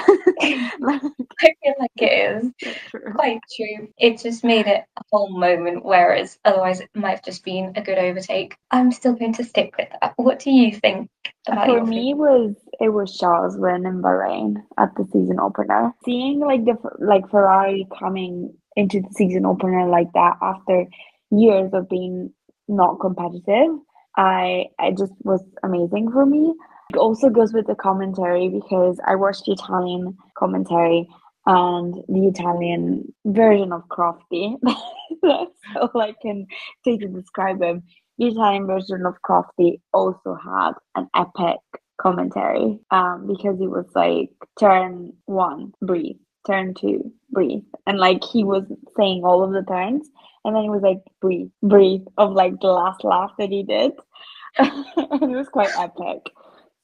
like, 0.79 1.01
I 1.41 1.53
feel 1.63 1.73
like 1.79 1.91
it 1.97 2.43
is 2.43 2.51
true. 2.89 3.13
quite 3.13 3.39
true. 3.55 3.87
It 3.97 4.19
just 4.19 4.43
made 4.43 4.67
it 4.67 4.83
a 4.97 5.01
whole 5.11 5.29
moment, 5.29 5.85
whereas 5.85 6.37
otherwise 6.45 6.79
it 6.79 6.89
might 6.95 7.11
have 7.11 7.23
just 7.23 7.43
been 7.43 7.73
a 7.75 7.81
good 7.81 7.97
overtake. 7.97 8.55
I'm 8.71 8.91
still 8.91 9.13
going 9.13 9.33
to 9.35 9.43
stick 9.43 9.75
with 9.77 9.89
that. 10.01 10.13
What 10.17 10.39
do 10.39 10.51
you 10.51 10.75
think? 10.75 11.09
For 11.45 11.85
me, 11.85 12.15
was 12.15 12.55
it 12.79 12.89
was 12.89 13.15
Charles 13.15 13.55
win 13.55 13.85
in 13.85 14.01
Bahrain 14.01 14.55
at 14.79 14.95
the 14.95 15.05
season 15.05 15.39
opener. 15.39 15.93
Seeing 16.03 16.39
like 16.39 16.65
the 16.65 16.75
like 16.97 17.29
Ferrari 17.29 17.87
coming 17.99 18.51
into 18.75 19.01
the 19.01 19.13
season 19.13 19.45
opener 19.45 19.87
like 19.87 20.11
that 20.13 20.37
after 20.41 20.85
years 21.29 21.71
of 21.73 21.87
being 21.87 22.33
not 22.67 22.99
competitive 22.99 23.77
I 24.17 24.67
I 24.79 24.91
just 24.91 25.13
was 25.23 25.43
amazing 25.63 26.11
for 26.11 26.25
me. 26.25 26.53
It 26.93 26.97
also 26.97 27.29
goes 27.29 27.53
with 27.53 27.67
the 27.67 27.75
commentary 27.75 28.49
because 28.49 28.99
I 29.05 29.15
watched 29.15 29.45
the 29.45 29.53
Italian 29.53 30.17
commentary 30.37 31.07
and 31.45 31.95
the 32.07 32.27
Italian 32.27 33.13
version 33.25 33.73
of 33.73 33.83
Crofty. 33.89 34.55
That's 35.23 35.51
all 35.81 36.01
I 36.01 36.13
can 36.21 36.47
say 36.85 36.97
to 36.97 37.07
describe 37.07 37.61
him. 37.61 37.83
The 38.17 38.27
Italian 38.27 38.67
version 38.67 39.05
of 39.05 39.15
Crofty 39.27 39.81
also 39.93 40.35
had 40.43 40.73
an 40.95 41.09
epic 41.15 41.59
commentary 42.01 42.79
um, 42.91 43.27
because 43.27 43.59
he 43.59 43.67
was 43.67 43.87
like, 43.95 44.29
turn 44.59 45.13
one, 45.25 45.73
breathe, 45.81 46.17
turn 46.47 46.73
two, 46.75 47.11
breathe. 47.31 47.63
And 47.87 47.99
like 47.99 48.23
he 48.23 48.43
was 48.43 48.63
saying 48.97 49.23
all 49.25 49.43
of 49.43 49.51
the 49.51 49.63
turns 49.63 50.09
and 50.45 50.55
then 50.55 50.63
he 50.63 50.69
was 50.69 50.81
like, 50.81 51.01
breathe, 51.19 51.49
breathe, 51.61 52.05
of 52.17 52.31
like 52.33 52.59
the 52.61 52.67
last 52.67 53.03
laugh 53.03 53.31
that 53.37 53.49
he 53.49 53.63
did. 53.63 53.91
and 54.57 54.85
it 54.97 55.35
was 55.35 55.49
quite 55.49 55.77
epic. 55.77 56.31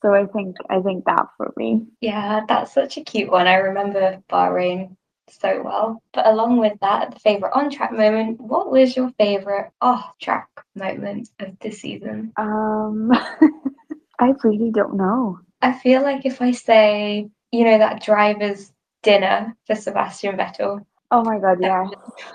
So 0.01 0.13
I 0.13 0.25
think 0.25 0.57
I 0.69 0.81
think 0.81 1.05
that 1.05 1.27
for 1.37 1.53
me. 1.55 1.85
Yeah, 2.01 2.41
that's 2.47 2.73
such 2.73 2.97
a 2.97 3.03
cute 3.03 3.31
one. 3.31 3.47
I 3.47 3.55
remember 3.55 4.21
Bahrain 4.29 4.95
so 5.29 5.61
well. 5.63 6.01
But 6.13 6.25
along 6.27 6.57
with 6.57 6.73
that, 6.81 7.13
the 7.13 7.19
favorite 7.19 7.53
on 7.53 7.69
track 7.69 7.91
moment, 7.91 8.41
what 8.41 8.71
was 8.71 8.95
your 8.95 9.11
favorite 9.19 9.71
off 9.79 10.17
track 10.19 10.47
moment 10.75 11.29
of 11.39 11.57
the 11.59 11.71
season? 11.71 12.33
Um, 12.37 13.11
I 14.19 14.33
really 14.43 14.71
don't 14.71 14.95
know. 14.95 15.39
I 15.61 15.73
feel 15.73 16.01
like 16.01 16.25
if 16.25 16.41
I 16.41 16.51
say, 16.51 17.29
you 17.51 17.63
know, 17.63 17.77
that 17.77 18.03
driver's 18.03 18.71
dinner 19.03 19.55
for 19.67 19.75
Sebastian 19.75 20.37
Vettel. 20.37 20.85
Oh 21.11 21.23
my 21.23 21.39
god, 21.39 21.57
yeah. 21.61 21.85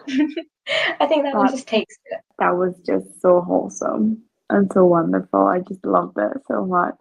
I 1.01 1.07
think 1.07 1.25
that 1.25 1.35
one 1.35 1.51
just 1.51 1.67
takes 1.67 1.97
it. 2.07 2.21
That 2.39 2.57
was 2.57 2.75
just 2.87 3.21
so 3.21 3.41
wholesome 3.41 4.23
and 4.51 4.71
so 4.73 4.85
wonderful. 4.85 5.47
I 5.47 5.61
just 5.61 5.85
loved 5.85 6.19
it 6.19 6.39
so 6.47 6.67
much. 6.67 6.97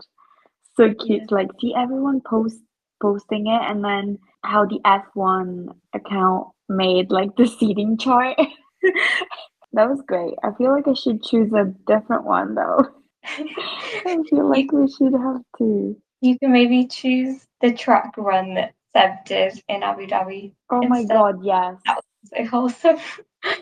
So 0.77 0.93
cute. 0.93 1.23
Yeah. 1.29 1.35
Like 1.35 1.49
see 1.59 1.73
everyone 1.75 2.21
post 2.21 2.59
posting 3.01 3.47
it 3.47 3.61
and 3.61 3.83
then 3.83 4.19
how 4.43 4.65
the 4.65 4.79
F1 4.85 5.67
account 5.93 6.47
made 6.69 7.11
like 7.11 7.35
the 7.35 7.47
seating 7.47 7.97
chart. 7.97 8.37
that 9.73 9.89
was 9.89 10.01
great. 10.07 10.35
I 10.43 10.51
feel 10.57 10.71
like 10.71 10.87
I 10.87 10.93
should 10.93 11.23
choose 11.23 11.51
a 11.53 11.73
different 11.87 12.23
one 12.23 12.55
though. 12.55 12.87
I 13.25 14.17
feel 14.29 14.49
like 14.49 14.71
we 14.71 14.87
should 14.87 15.13
have 15.13 15.41
to. 15.57 15.97
You 16.21 16.39
can 16.39 16.51
maybe 16.53 16.87
choose 16.87 17.45
the 17.61 17.73
track 17.73 18.13
run 18.17 18.53
that 18.53 18.74
Seb 18.95 19.25
did 19.25 19.61
in 19.67 19.83
Abu 19.83 20.07
Dhabi. 20.07 20.53
Oh 20.69 20.87
my 20.87 21.03
god, 21.03 21.43
yes. 21.43 21.75
That 21.85 21.97
was 21.97 22.31
so 22.33 22.45
wholesome. 22.45 22.97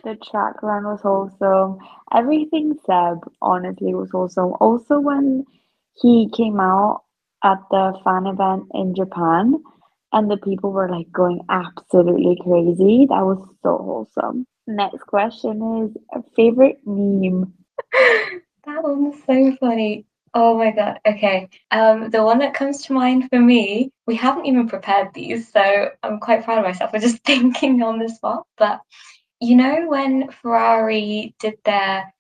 the 0.04 0.16
track 0.30 0.62
run 0.62 0.84
was 0.84 1.02
wholesome. 1.02 1.80
Everything 2.14 2.78
Seb 2.86 3.28
honestly 3.42 3.96
was 3.96 4.12
wholesome. 4.12 4.54
Also 4.60 5.00
when 5.00 5.46
he 5.96 6.30
came 6.36 6.60
out 6.60 7.04
at 7.44 7.58
the 7.72 8.00
fan 8.04 8.28
event 8.28 8.66
in 8.76 8.94
Japan 8.94 9.56
and 10.12 10.30
the 10.30 10.38
people 10.38 10.72
were 10.72 10.90
like 10.90 11.12
going 11.12 11.42
absolutely 11.50 12.38
crazy. 12.44 13.08
That 13.10 13.26
was 13.26 13.40
so 13.64 13.78
wholesome. 13.78 14.46
Next 14.68 15.02
question 15.02 15.84
is 15.84 15.98
a 16.14 16.24
favorite 16.36 16.80
meme. 16.86 17.54
that 17.92 18.84
one's 18.84 19.16
so 19.26 19.58
funny. 19.60 20.06
Oh 20.36 20.58
my 20.58 20.72
god. 20.72 21.00
Okay. 21.06 21.48
Um, 21.70 22.10
the 22.10 22.24
one 22.24 22.40
that 22.40 22.56
comes 22.56 22.84
to 22.84 22.94
mind 22.94 23.30
for 23.30 23.40
me, 23.40 23.92
we 24.08 24.16
haven't 24.16 24.46
even 24.46 24.68
prepared 24.68 25.14
these, 25.14 25.52
so 25.52 25.90
I'm 26.02 26.20
quite 26.20 26.44
proud 26.44 26.58
of 26.58 26.66
myself 26.66 26.92
for 26.92 27.00
just 27.00 27.18
thinking 27.26 27.84
on 27.84 28.00
the 28.00 28.10
spot. 28.10 28.46
But 28.58 28.82
you 29.44 29.56
know 29.56 29.88
when 29.88 30.32
Ferrari 30.32 31.36
did 31.40 31.56
their 31.66 32.14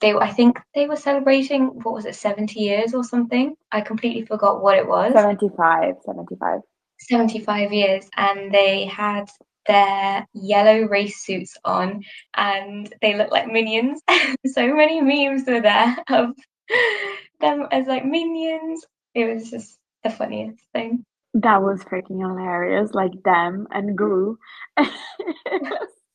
they 0.00 0.14
I 0.14 0.30
think 0.30 0.60
they 0.74 0.86
were 0.86 0.96
celebrating 0.96 1.66
what 1.82 1.94
was 1.94 2.06
it 2.06 2.14
70 2.14 2.58
years 2.58 2.94
or 2.94 3.04
something 3.04 3.54
I 3.72 3.80
completely 3.80 4.24
forgot 4.24 4.62
what 4.62 4.78
it 4.78 4.86
was 4.86 5.12
75 5.12 5.96
75 6.06 6.60
75 7.00 7.72
years 7.72 8.08
and 8.16 8.52
they 8.52 8.86
had 8.86 9.28
their 9.66 10.26
yellow 10.32 10.82
race 10.82 11.22
suits 11.22 11.56
on 11.64 12.02
and 12.34 12.92
they 13.02 13.16
looked 13.16 13.32
like 13.32 13.48
minions 13.48 14.00
so 14.46 14.74
many 14.74 15.00
memes 15.00 15.46
were 15.46 15.60
there 15.60 15.96
of 16.08 16.30
them 17.40 17.66
as 17.70 17.86
like 17.86 18.04
minions. 18.04 18.84
It 19.14 19.32
was 19.32 19.50
just 19.50 19.78
the 20.04 20.10
funniest 20.10 20.62
thing. 20.72 21.04
That 21.34 21.62
was 21.62 21.82
freaking 21.84 22.20
hilarious 22.20 22.92
like 22.94 23.22
them 23.24 23.66
and 23.70 23.96
Gru. 23.96 24.38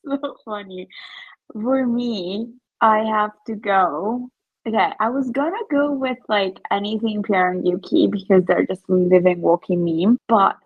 So 0.06 0.36
funny. 0.46 0.88
For 1.54 1.86
me 1.86 2.54
I 2.82 3.00
have 3.06 3.32
to 3.48 3.56
go. 3.56 4.30
Okay, 4.68 4.92
I 5.00 5.10
was 5.10 5.30
gonna 5.32 5.56
go 5.72 5.92
with 5.92 6.18
like 6.28 6.60
anything 6.72 7.24
Pierre 7.24 7.52
and 7.52 7.66
Yuki 7.66 8.08
because 8.08 8.44
they're 8.46 8.66
just 8.66 8.90
living 8.90 9.42
walking 9.42 9.84
meme, 9.84 10.18
but 10.28 10.58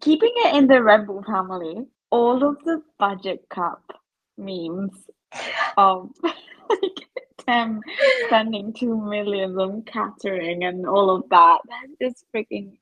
keeping 0.00 0.32
it 0.36 0.54
in 0.56 0.66
the 0.66 0.82
Red 0.82 1.06
Bull 1.06 1.22
family, 1.22 1.86
all 2.10 2.42
of 2.42 2.56
the 2.64 2.82
budget 2.98 3.44
cap 3.50 3.80
memes 4.36 4.92
of 5.76 6.10
um, 6.24 6.32
like 6.70 7.08
them 7.48 7.80
spending 8.26 8.72
two 8.72 8.96
million 8.96 9.58
on 9.58 9.82
catering 9.82 10.64
and 10.64 10.86
all 10.86 11.10
of 11.10 11.28
that, 11.30 11.58
that 11.68 12.06
is 12.06 12.24
freaking 12.34 12.72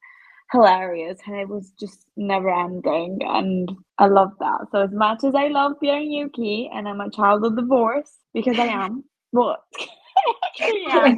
hilarious 0.52 1.18
and 1.26 1.36
it 1.36 1.48
was 1.48 1.72
just 1.80 2.06
never 2.16 2.50
ending 2.50 3.18
and 3.22 3.72
I 3.98 4.06
love 4.06 4.32
that. 4.40 4.66
So 4.70 4.82
as 4.82 4.92
much 4.92 5.24
as 5.24 5.34
I 5.34 5.48
love 5.48 5.72
Pierre 5.80 5.98
and 5.98 6.12
Yuki 6.12 6.70
and 6.72 6.88
I'm 6.88 7.00
a 7.00 7.10
child 7.10 7.44
of 7.44 7.56
divorce 7.56 8.12
because 8.34 8.58
I 8.58 8.66
am, 8.66 9.04
what? 9.30 9.60
oh. 10.60 11.16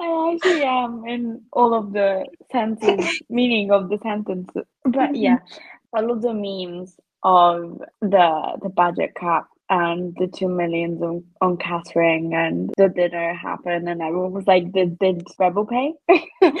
I 0.00 0.34
actually 0.34 0.64
am 0.64 1.04
in 1.06 1.42
all 1.52 1.74
of 1.74 1.92
the 1.92 2.24
senses, 2.50 3.22
meaning 3.30 3.70
of 3.70 3.88
the 3.88 3.98
sentences. 4.02 4.64
But 4.84 5.14
yeah, 5.14 5.36
mm-hmm. 5.36 5.58
all 5.96 6.10
of 6.10 6.22
the 6.22 6.32
memes 6.34 6.98
of 7.22 7.80
the 8.00 8.58
the 8.62 8.68
budget 8.68 9.14
cap 9.14 9.46
and 9.70 10.14
the 10.18 10.26
two 10.26 10.48
millions 10.48 11.02
on, 11.02 11.24
on 11.40 11.56
catering 11.56 12.34
and 12.34 12.70
the 12.76 12.88
dinner 12.88 13.34
happened 13.34 13.88
and 13.88 14.02
everyone 14.02 14.32
was 14.32 14.46
like 14.46 14.70
did 14.72 14.98
did 14.98 15.26
rebel 15.38 15.66
pay? 15.66 15.92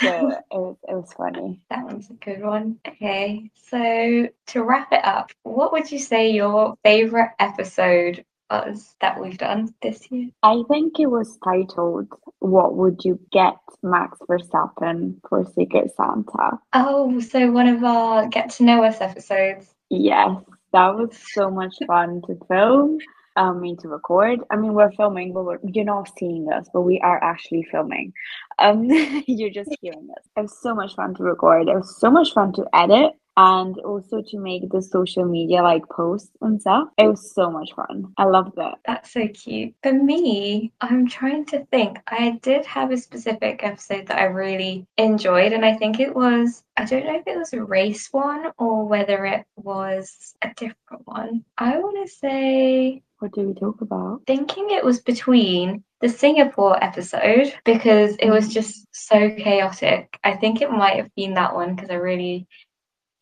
So 0.00 0.30
it 0.30 0.44
was 0.52 0.76
it 0.88 0.94
was 0.94 1.12
funny. 1.12 1.60
That 1.68 1.84
one's 1.84 2.08
a 2.08 2.14
good 2.14 2.42
one. 2.42 2.78
Okay 2.88 3.50
so 3.54 4.28
to 4.46 4.62
wrap 4.62 4.92
it 4.92 5.04
up 5.04 5.30
what 5.42 5.72
would 5.72 5.92
you 5.92 5.98
say 5.98 6.30
your 6.30 6.74
favorite 6.82 7.32
episode 7.38 8.24
was 8.50 8.96
that 9.00 9.20
we've 9.20 9.36
done 9.36 9.72
this 9.82 10.10
year? 10.10 10.30
I 10.42 10.62
think 10.68 10.98
it 10.98 11.06
was 11.06 11.38
titled 11.44 12.08
what 12.38 12.76
would 12.76 13.04
you 13.04 13.20
get 13.30 13.56
max 13.82 14.18
verstappen 14.28 15.20
for 15.28 15.44
secret 15.54 15.90
santa? 15.94 16.58
Oh 16.72 17.20
so 17.20 17.50
one 17.50 17.68
of 17.68 17.84
our 17.84 18.26
get 18.28 18.48
to 18.52 18.64
know 18.64 18.82
us 18.82 19.02
episodes. 19.02 19.74
Yes 19.90 20.40
that 20.72 20.94
was 20.94 21.16
so 21.32 21.50
much 21.50 21.74
fun 21.86 22.22
to 22.26 22.38
film. 22.48 22.98
I 23.36 23.52
mean 23.52 23.76
to 23.78 23.88
record. 23.88 24.40
I 24.50 24.56
mean 24.56 24.74
we're 24.74 24.92
filming, 24.92 25.32
but 25.32 25.44
we're, 25.44 25.58
you're 25.62 25.84
not 25.84 26.10
seeing 26.18 26.50
us, 26.52 26.68
but 26.72 26.82
we 26.82 27.00
are 27.00 27.22
actually 27.22 27.66
filming. 27.70 28.12
Um, 28.58 28.84
you're 29.26 29.50
just 29.50 29.70
hearing 29.80 30.08
us. 30.16 30.24
It 30.36 30.42
was 30.42 30.60
so 30.60 30.74
much 30.74 30.94
fun 30.94 31.14
to 31.14 31.22
record. 31.22 31.68
It 31.68 31.74
was 31.74 31.98
so 31.98 32.10
much 32.10 32.32
fun 32.32 32.52
to 32.54 32.66
edit 32.74 33.12
and 33.40 33.78
also 33.80 34.20
to 34.20 34.38
make 34.38 34.68
the 34.68 34.82
social 34.82 35.24
media 35.24 35.62
like 35.62 35.88
posts 35.88 36.30
and 36.42 36.60
stuff. 36.60 36.88
It 36.98 37.06
was 37.06 37.34
so 37.34 37.50
much 37.50 37.72
fun. 37.74 38.12
I 38.18 38.24
loved 38.24 38.58
it. 38.58 38.74
That's 38.86 39.10
so 39.12 39.26
cute. 39.28 39.74
For 39.82 39.94
me, 39.94 40.72
I'm 40.82 41.08
trying 41.08 41.46
to 41.46 41.64
think. 41.72 41.98
I 42.06 42.38
did 42.42 42.66
have 42.66 42.90
a 42.90 42.98
specific 42.98 43.60
episode 43.62 44.08
that 44.08 44.18
I 44.18 44.24
really 44.24 44.86
enjoyed, 44.98 45.54
and 45.54 45.64
I 45.64 45.74
think 45.76 46.00
it 46.00 46.14
was 46.14 46.62
I 46.76 46.84
don't 46.84 47.06
know 47.06 47.16
if 47.16 47.26
it 47.26 47.38
was 47.38 47.52
a 47.52 47.64
race 47.64 48.08
one 48.10 48.52
or 48.58 48.86
whether 48.86 49.24
it 49.24 49.44
was 49.56 50.34
a 50.42 50.48
different 50.56 51.06
one. 51.06 51.44
I 51.56 51.78
want 51.78 52.06
to 52.06 52.14
say. 52.14 53.02
What 53.20 53.32
did 53.32 53.46
we 53.46 53.54
talk 53.54 53.82
about? 53.82 54.22
Thinking 54.26 54.68
it 54.70 54.84
was 54.84 55.00
between 55.00 55.84
the 56.00 56.08
Singapore 56.08 56.82
episode 56.82 57.52
because 57.66 58.16
it 58.16 58.30
was 58.30 58.44
mm-hmm. 58.44 58.52
just 58.54 58.86
so 58.92 59.30
chaotic. 59.30 60.18
I 60.24 60.36
think 60.36 60.62
it 60.62 60.70
might 60.70 60.96
have 60.96 61.14
been 61.14 61.34
that 61.34 61.54
one 61.54 61.74
because 61.74 61.90
I 61.90 61.94
really 61.94 62.46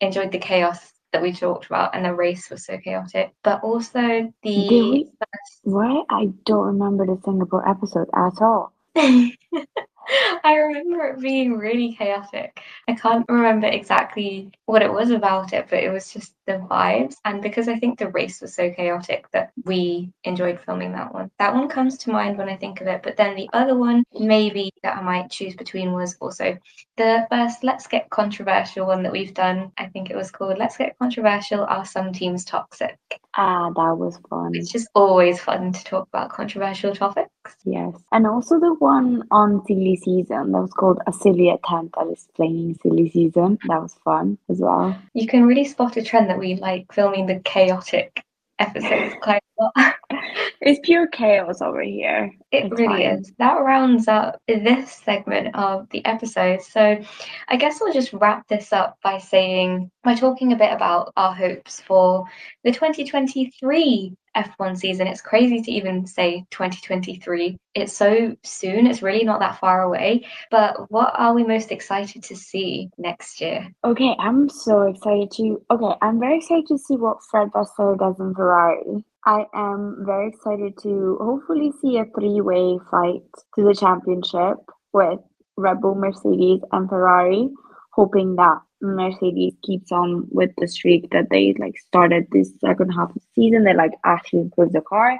enjoyed 0.01 0.31
the 0.31 0.39
chaos 0.39 0.93
that 1.11 1.21
we 1.21 1.31
talked 1.33 1.65
about, 1.65 1.95
and 1.95 2.05
the 2.05 2.13
race 2.13 2.49
was 2.49 2.65
so 2.65 2.77
chaotic. 2.77 3.33
But 3.43 3.63
also 3.63 4.31
the 4.43 4.69
we, 4.69 5.07
first... 5.19 5.59
what 5.63 6.05
I 6.09 6.29
don't 6.45 6.65
remember 6.65 7.05
the 7.05 7.19
Singapore 7.23 7.67
episode 7.67 8.09
at 8.15 8.41
all. 8.41 8.73
I 10.43 10.55
remember 10.55 11.05
it 11.05 11.19
being 11.19 11.57
really 11.57 11.93
chaotic. 11.93 12.61
I 12.87 12.93
can't 12.95 13.25
remember 13.29 13.67
exactly 13.67 14.51
what 14.65 14.81
it 14.81 14.91
was 14.91 15.11
about 15.11 15.53
it, 15.53 15.67
but 15.69 15.83
it 15.83 15.91
was 15.91 16.11
just 16.11 16.33
the 16.45 16.53
vibes. 16.53 17.15
And 17.25 17.41
because 17.41 17.67
I 17.67 17.77
think 17.77 17.99
the 17.99 18.09
race 18.09 18.41
was 18.41 18.53
so 18.53 18.71
chaotic 18.71 19.29
that 19.31 19.51
we 19.65 20.11
enjoyed 20.23 20.59
filming 20.65 20.91
that 20.93 21.13
one. 21.13 21.29
That 21.37 21.53
one 21.53 21.67
comes 21.67 21.97
to 21.99 22.11
mind 22.11 22.37
when 22.37 22.49
I 22.49 22.55
think 22.57 22.81
of 22.81 22.87
it. 22.87 23.03
But 23.03 23.17
then 23.17 23.35
the 23.35 23.49
other 23.53 23.77
one, 23.77 24.03
maybe 24.17 24.71
that 24.83 24.97
I 24.97 25.01
might 25.01 25.29
choose 25.29 25.55
between, 25.55 25.93
was 25.93 26.15
also 26.19 26.57
the 26.97 27.27
first 27.29 27.63
Let's 27.63 27.87
Get 27.87 28.09
Controversial 28.09 28.87
one 28.87 29.03
that 29.03 29.11
we've 29.11 29.33
done. 29.33 29.71
I 29.77 29.87
think 29.87 30.09
it 30.09 30.15
was 30.15 30.31
called 30.31 30.57
Let's 30.57 30.77
Get 30.77 30.97
Controversial 30.99 31.65
Are 31.65 31.85
Some 31.85 32.11
Teams 32.13 32.45
Toxic? 32.45 32.97
Ah, 33.35 33.69
that 33.69 33.95
was 33.97 34.19
fun. 34.29 34.55
It's 34.55 34.71
just 34.71 34.87
always 34.95 35.39
fun 35.39 35.71
to 35.71 35.83
talk 35.83 36.07
about 36.07 36.31
controversial 36.31 36.95
topics. 36.95 37.29
Yes. 37.63 37.93
And 38.11 38.27
also 38.27 38.59
the 38.59 38.73
one 38.75 39.23
on 39.31 39.65
silly 39.65 39.95
season 39.97 40.51
that 40.51 40.61
was 40.61 40.71
called 40.71 40.99
A 41.07 41.13
Silly 41.13 41.49
Attempt 41.49 41.95
at 41.99 42.07
Explaining 42.07 42.77
Silly 42.81 43.09
Season. 43.09 43.57
That 43.67 43.81
was 43.81 43.95
fun 44.03 44.37
as 44.49 44.59
well. 44.59 44.97
You 45.13 45.27
can 45.27 45.45
really 45.45 45.65
spot 45.65 45.97
a 45.97 46.03
trend 46.03 46.29
that 46.29 46.39
we 46.39 46.55
like 46.55 46.91
filming 46.91 47.25
the 47.25 47.39
chaotic 47.39 48.23
episodes 48.59 49.15
quite 49.21 49.41
it's 50.61 50.79
pure 50.83 51.07
chaos 51.07 51.61
over 51.61 51.81
here. 51.81 52.31
It 52.51 52.65
It's 52.65 52.79
really 52.79 53.03
fine. 53.05 53.19
is. 53.19 53.33
That 53.39 53.55
rounds 53.61 54.07
up 54.07 54.41
this 54.47 54.91
segment 54.91 55.55
of 55.55 55.87
the 55.89 56.05
episode. 56.05 56.61
So 56.61 57.01
I 57.47 57.55
guess 57.57 57.79
we'll 57.81 57.93
just 57.93 58.13
wrap 58.13 58.47
this 58.47 58.71
up 58.73 58.97
by 59.03 59.17
saying, 59.17 59.91
by 60.03 60.15
talking 60.15 60.53
a 60.53 60.57
bit 60.57 60.71
about 60.71 61.13
our 61.17 61.33
hopes 61.33 61.81
for 61.81 62.25
the 62.63 62.71
2023 62.71 64.15
F1 64.35 64.77
season. 64.77 65.07
It's 65.07 65.21
crazy 65.21 65.61
to 65.61 65.71
even 65.71 66.05
say 66.05 66.45
2023. 66.51 67.57
It's 67.75 67.93
so 67.93 68.35
soon, 68.43 68.87
it's 68.87 69.01
really 69.01 69.23
not 69.23 69.39
that 69.39 69.59
far 69.59 69.83
away. 69.83 70.25
But 70.51 70.89
what 70.91 71.13
are 71.15 71.33
we 71.33 71.43
most 71.43 71.71
excited 71.71 72.23
to 72.23 72.35
see 72.35 72.89
next 72.97 73.41
year? 73.41 73.67
Okay, 73.83 74.15
I'm 74.19 74.49
so 74.49 74.83
excited 74.83 75.31
to. 75.31 75.61
Okay, 75.71 75.97
I'm 76.01 76.19
very 76.19 76.37
excited 76.37 76.67
to 76.67 76.77
see 76.77 76.95
what 76.95 77.23
Fred 77.29 77.49
Vasseur 77.53 77.95
does 77.95 78.19
in 78.19 78.33
Ferrari. 78.33 79.03
I 79.25 79.45
am 79.53 80.03
very 80.05 80.29
excited 80.29 80.77
to 80.83 81.17
hopefully 81.21 81.71
see 81.81 81.97
a 81.97 82.05
three-way 82.05 82.79
fight 82.89 83.23
to 83.55 83.63
the 83.63 83.75
championship 83.75 84.57
with 84.93 85.19
Red 85.57 85.81
Bull, 85.81 85.95
Mercedes, 85.95 86.61
and 86.71 86.87
Ferrari, 86.87 87.49
hoping 87.91 88.35
that 88.37 88.59
Mercedes 88.81 89.55
keeps 89.63 89.91
on 89.91 90.25
with 90.31 90.51
the 90.57 90.67
streak 90.67 91.09
that 91.11 91.29
they 91.29 91.53
like 91.59 91.77
started 91.77 92.27
this 92.31 92.53
second 92.61 92.91
half 92.91 93.09
of 93.09 93.15
the 93.15 93.21
season. 93.35 93.65
They 93.65 93.73
like 93.73 93.91
actually 94.05 94.41
improve 94.41 94.71
the 94.71 94.81
car 94.81 95.19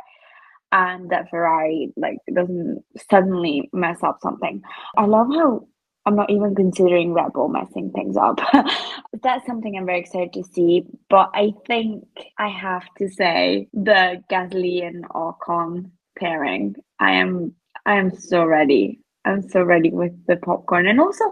and 0.71 1.09
that 1.09 1.29
Ferrari 1.29 1.91
like 1.97 2.17
doesn't 2.33 2.83
suddenly 3.09 3.69
mess 3.73 4.01
up 4.03 4.19
something. 4.21 4.61
I 4.97 5.05
love 5.05 5.27
how 5.33 5.67
I'm 6.09 6.15
not 6.15 6.31
even 6.31 6.55
considering 6.55 7.13
Red 7.13 7.33
Bull 7.33 7.49
messing 7.49 7.91
things 7.91 8.17
up. 8.17 8.39
That's 9.21 9.45
something 9.45 9.77
I'm 9.77 9.85
very 9.85 9.99
excited 9.99 10.33
to 10.33 10.43
see. 10.43 10.83
But 11.07 11.29
I 11.35 11.53
think 11.67 12.03
I 12.39 12.47
have 12.47 12.83
to 12.97 13.07
say 13.07 13.67
the 13.73 14.23
Gasly 14.31 14.83
and 14.83 15.07
Ocon 15.09 15.91
pairing. 16.17 16.77
I 16.99 17.11
am 17.11 17.53
I 17.85 17.97
am 17.97 18.09
so 18.15 18.43
ready. 18.43 19.01
I'm 19.23 19.47
so 19.47 19.61
ready 19.61 19.91
with 19.91 20.13
the 20.25 20.37
popcorn. 20.37 20.87
And 20.87 20.99
also 20.99 21.25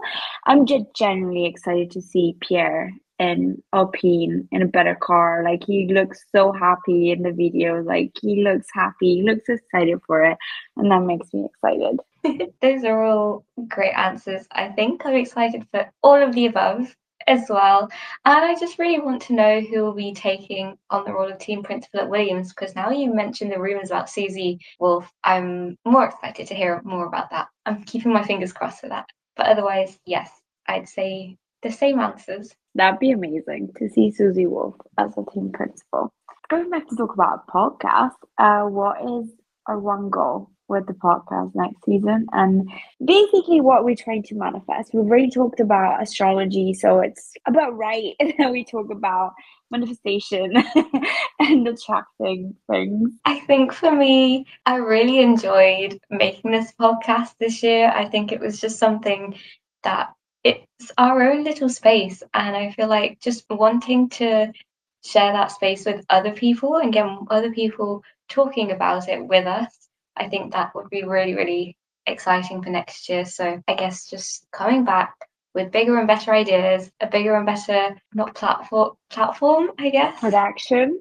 I'm 0.46 0.64
just 0.64 0.84
genuinely 0.94 1.46
excited 1.46 1.90
to 1.90 2.00
see 2.00 2.36
Pierre 2.40 2.92
in 3.18 3.60
Alpine 3.72 4.46
in 4.52 4.62
a 4.62 4.66
better 4.66 4.94
car. 4.94 5.42
Like 5.42 5.64
he 5.64 5.92
looks 5.92 6.24
so 6.32 6.52
happy 6.52 7.10
in 7.10 7.22
the 7.22 7.32
video. 7.32 7.82
Like 7.82 8.12
he 8.22 8.44
looks 8.44 8.68
happy. 8.72 9.16
He 9.16 9.22
looks 9.24 9.48
excited 9.48 9.98
for 10.06 10.24
it. 10.24 10.38
And 10.76 10.88
that 10.92 11.00
makes 11.00 11.34
me 11.34 11.46
excited. 11.46 11.98
Those 12.62 12.84
are 12.84 13.04
all 13.04 13.44
great 13.68 13.92
answers. 13.92 14.46
I 14.52 14.68
think 14.68 15.04
I'm 15.04 15.14
excited 15.14 15.66
for 15.70 15.90
all 16.02 16.22
of 16.22 16.34
the 16.34 16.46
above 16.46 16.94
as 17.26 17.46
well. 17.48 17.88
And 18.24 18.44
I 18.44 18.54
just 18.58 18.78
really 18.78 19.00
want 19.00 19.22
to 19.22 19.34
know 19.34 19.60
who 19.60 19.82
will 19.82 19.94
be 19.94 20.14
taking 20.14 20.76
on 20.90 21.04
the 21.04 21.12
role 21.12 21.30
of 21.30 21.38
team 21.38 21.62
principal 21.62 22.00
at 22.00 22.08
Williams 22.08 22.52
because 22.52 22.74
now 22.74 22.90
you 22.90 23.14
mentioned 23.14 23.52
the 23.52 23.60
rumours 23.60 23.90
about 23.90 24.10
Susie 24.10 24.58
Wolff. 24.80 25.10
I'm 25.24 25.76
more 25.84 26.06
excited 26.06 26.46
to 26.48 26.54
hear 26.54 26.80
more 26.84 27.06
about 27.06 27.30
that. 27.30 27.48
I'm 27.66 27.84
keeping 27.84 28.12
my 28.12 28.24
fingers 28.24 28.52
crossed 28.52 28.80
for 28.80 28.88
that. 28.88 29.06
But 29.36 29.46
otherwise, 29.46 29.98
yes, 30.06 30.30
I'd 30.66 30.88
say 30.88 31.36
the 31.62 31.70
same 31.70 32.00
answers. 32.00 32.52
That'd 32.74 33.00
be 33.00 33.12
amazing 33.12 33.72
to 33.76 33.88
see 33.88 34.10
Susie 34.10 34.46
Wolff 34.46 34.76
as 34.96 35.12
a 35.16 35.24
team 35.32 35.52
principal. 35.52 36.12
Going 36.48 36.70
back 36.70 36.88
to 36.88 36.96
talk 36.96 37.12
about 37.12 37.44
a 37.46 37.50
podcast, 37.50 38.12
uh, 38.38 38.62
what 38.62 39.02
is 39.02 39.30
our 39.66 39.78
one 39.78 40.08
goal 40.08 40.50
with 40.68 40.86
the 40.86 40.94
podcast 40.94 41.52
next 41.54 41.84
season? 41.84 42.26
And 42.32 42.70
basically, 43.04 43.60
what 43.60 43.84
we're 43.84 43.96
trying 43.96 44.22
to 44.24 44.34
manifest. 44.34 44.92
We've 44.92 45.04
already 45.04 45.30
talked 45.30 45.60
about 45.60 46.02
astrology, 46.02 46.74
so 46.74 47.00
it's 47.00 47.32
about 47.46 47.76
right 47.76 48.14
that 48.38 48.52
we 48.52 48.64
talk 48.64 48.90
about 48.90 49.32
manifestation 49.70 50.54
and 51.40 51.68
attracting 51.68 52.54
things. 52.70 53.10
I 53.24 53.40
think 53.40 53.72
for 53.72 53.92
me, 53.92 54.46
I 54.66 54.76
really 54.76 55.20
enjoyed 55.20 55.98
making 56.10 56.52
this 56.52 56.72
podcast 56.80 57.34
this 57.38 57.62
year. 57.62 57.92
I 57.94 58.08
think 58.08 58.32
it 58.32 58.40
was 58.40 58.60
just 58.60 58.78
something 58.78 59.38
that 59.82 60.12
it's 60.44 60.92
our 60.96 61.30
own 61.30 61.44
little 61.44 61.68
space. 61.68 62.22
And 62.34 62.56
I 62.56 62.70
feel 62.72 62.88
like 62.88 63.20
just 63.20 63.44
wanting 63.50 64.08
to 64.10 64.52
share 65.04 65.32
that 65.32 65.52
space 65.52 65.84
with 65.84 66.04
other 66.10 66.32
people 66.32 66.76
and 66.76 66.92
get 66.92 67.06
other 67.30 67.52
people 67.52 68.02
talking 68.28 68.72
about 68.72 69.08
it 69.08 69.24
with 69.24 69.46
us, 69.46 69.87
I 70.18 70.28
think 70.28 70.52
that 70.52 70.74
would 70.74 70.90
be 70.90 71.04
really, 71.04 71.34
really 71.34 71.76
exciting 72.06 72.62
for 72.62 72.70
next 72.70 73.08
year. 73.08 73.24
So 73.24 73.62
I 73.68 73.74
guess 73.74 74.06
just 74.08 74.46
coming 74.52 74.84
back 74.84 75.14
with 75.54 75.72
bigger 75.72 75.98
and 75.98 76.06
better 76.06 76.32
ideas, 76.32 76.90
a 77.00 77.06
bigger 77.06 77.34
and 77.34 77.46
better 77.46 77.96
not 78.14 78.34
platform 78.34 78.92
platform, 79.10 79.70
I 79.78 79.90
guess. 79.90 80.20
Production. 80.20 80.98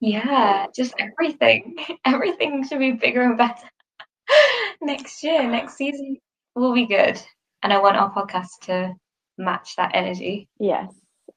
Yeah, 0.00 0.66
just 0.74 0.94
everything. 0.98 1.76
Everything 2.04 2.66
should 2.66 2.80
be 2.80 2.92
bigger 2.92 3.22
and 3.22 3.38
better 3.38 3.68
next 4.82 5.22
year. 5.22 5.48
Next 5.48 5.76
season 5.76 6.16
will 6.56 6.74
be 6.74 6.86
good. 6.86 7.20
And 7.62 7.72
I 7.72 7.78
want 7.78 7.96
our 7.96 8.12
podcast 8.12 8.48
to 8.62 8.94
match 9.38 9.76
that 9.76 9.92
energy. 9.94 10.48
Yes. 10.58 10.92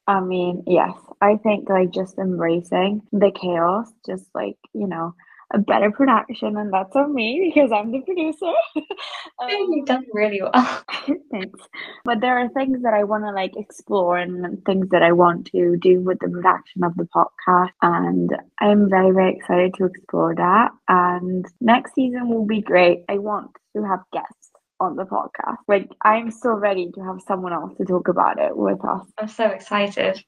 I 0.08 0.20
mean, 0.20 0.64
yes. 0.66 0.94
I 1.22 1.38
think 1.38 1.70
like 1.70 1.92
just 1.92 2.18
embracing 2.18 3.02
the 3.12 3.32
chaos, 3.32 3.92
just 4.06 4.26
like, 4.34 4.58
you 4.74 4.88
know, 4.88 5.14
a 5.56 5.58
better 5.58 5.90
production, 5.90 6.58
and 6.58 6.72
that's 6.72 6.96
on 6.96 7.16
me 7.16 7.52
because 7.54 7.72
I'm 7.72 7.92
the 7.92 8.02
producer. 8.02 8.52
um, 9.40 9.50
You've 9.50 9.86
done 9.86 10.06
really 10.14 10.42
well. 10.42 10.84
thanks. 11.32 11.60
But 12.04 12.20
there 12.20 12.38
are 12.38 12.50
things 12.50 12.84
that 12.84 12.94
I 12.94 13.06
want 13.06 13.24
to 13.24 13.32
like 13.32 13.54
explore 13.56 14.18
and 14.18 14.64
things 14.66 14.90
that 14.90 15.02
I 15.02 15.14
want 15.14 15.48
to 15.54 15.78
do 15.78 16.02
with 16.02 16.20
the 16.20 16.30
production 16.30 16.84
of 16.84 16.96
the 16.96 17.08
podcast, 17.16 17.70
and 17.82 18.36
I'm 18.60 18.90
very, 18.90 19.12
very 19.12 19.36
excited 19.36 19.74
to 19.76 19.86
explore 19.86 20.36
that. 20.36 20.72
And 20.90 21.46
next 21.62 21.96
season 21.96 22.30
will 22.30 22.46
be 22.46 22.62
great. 22.62 23.06
I 23.08 23.18
want 23.18 23.52
to 23.76 23.84
have 23.84 24.02
guests 24.12 24.52
on 24.82 24.98
the 24.98 25.06
podcast. 25.06 25.58
Like 25.70 25.90
I'm 26.02 26.32
so 26.32 26.50
ready 26.52 26.92
to 26.96 27.02
have 27.02 27.22
someone 27.26 27.54
else 27.54 27.78
to 27.78 27.86
talk 27.86 28.10
about 28.10 28.40
it 28.40 28.56
with 28.56 28.84
us. 28.84 29.08
I'm 29.18 29.30
so 29.30 29.46
excited. 29.48 30.22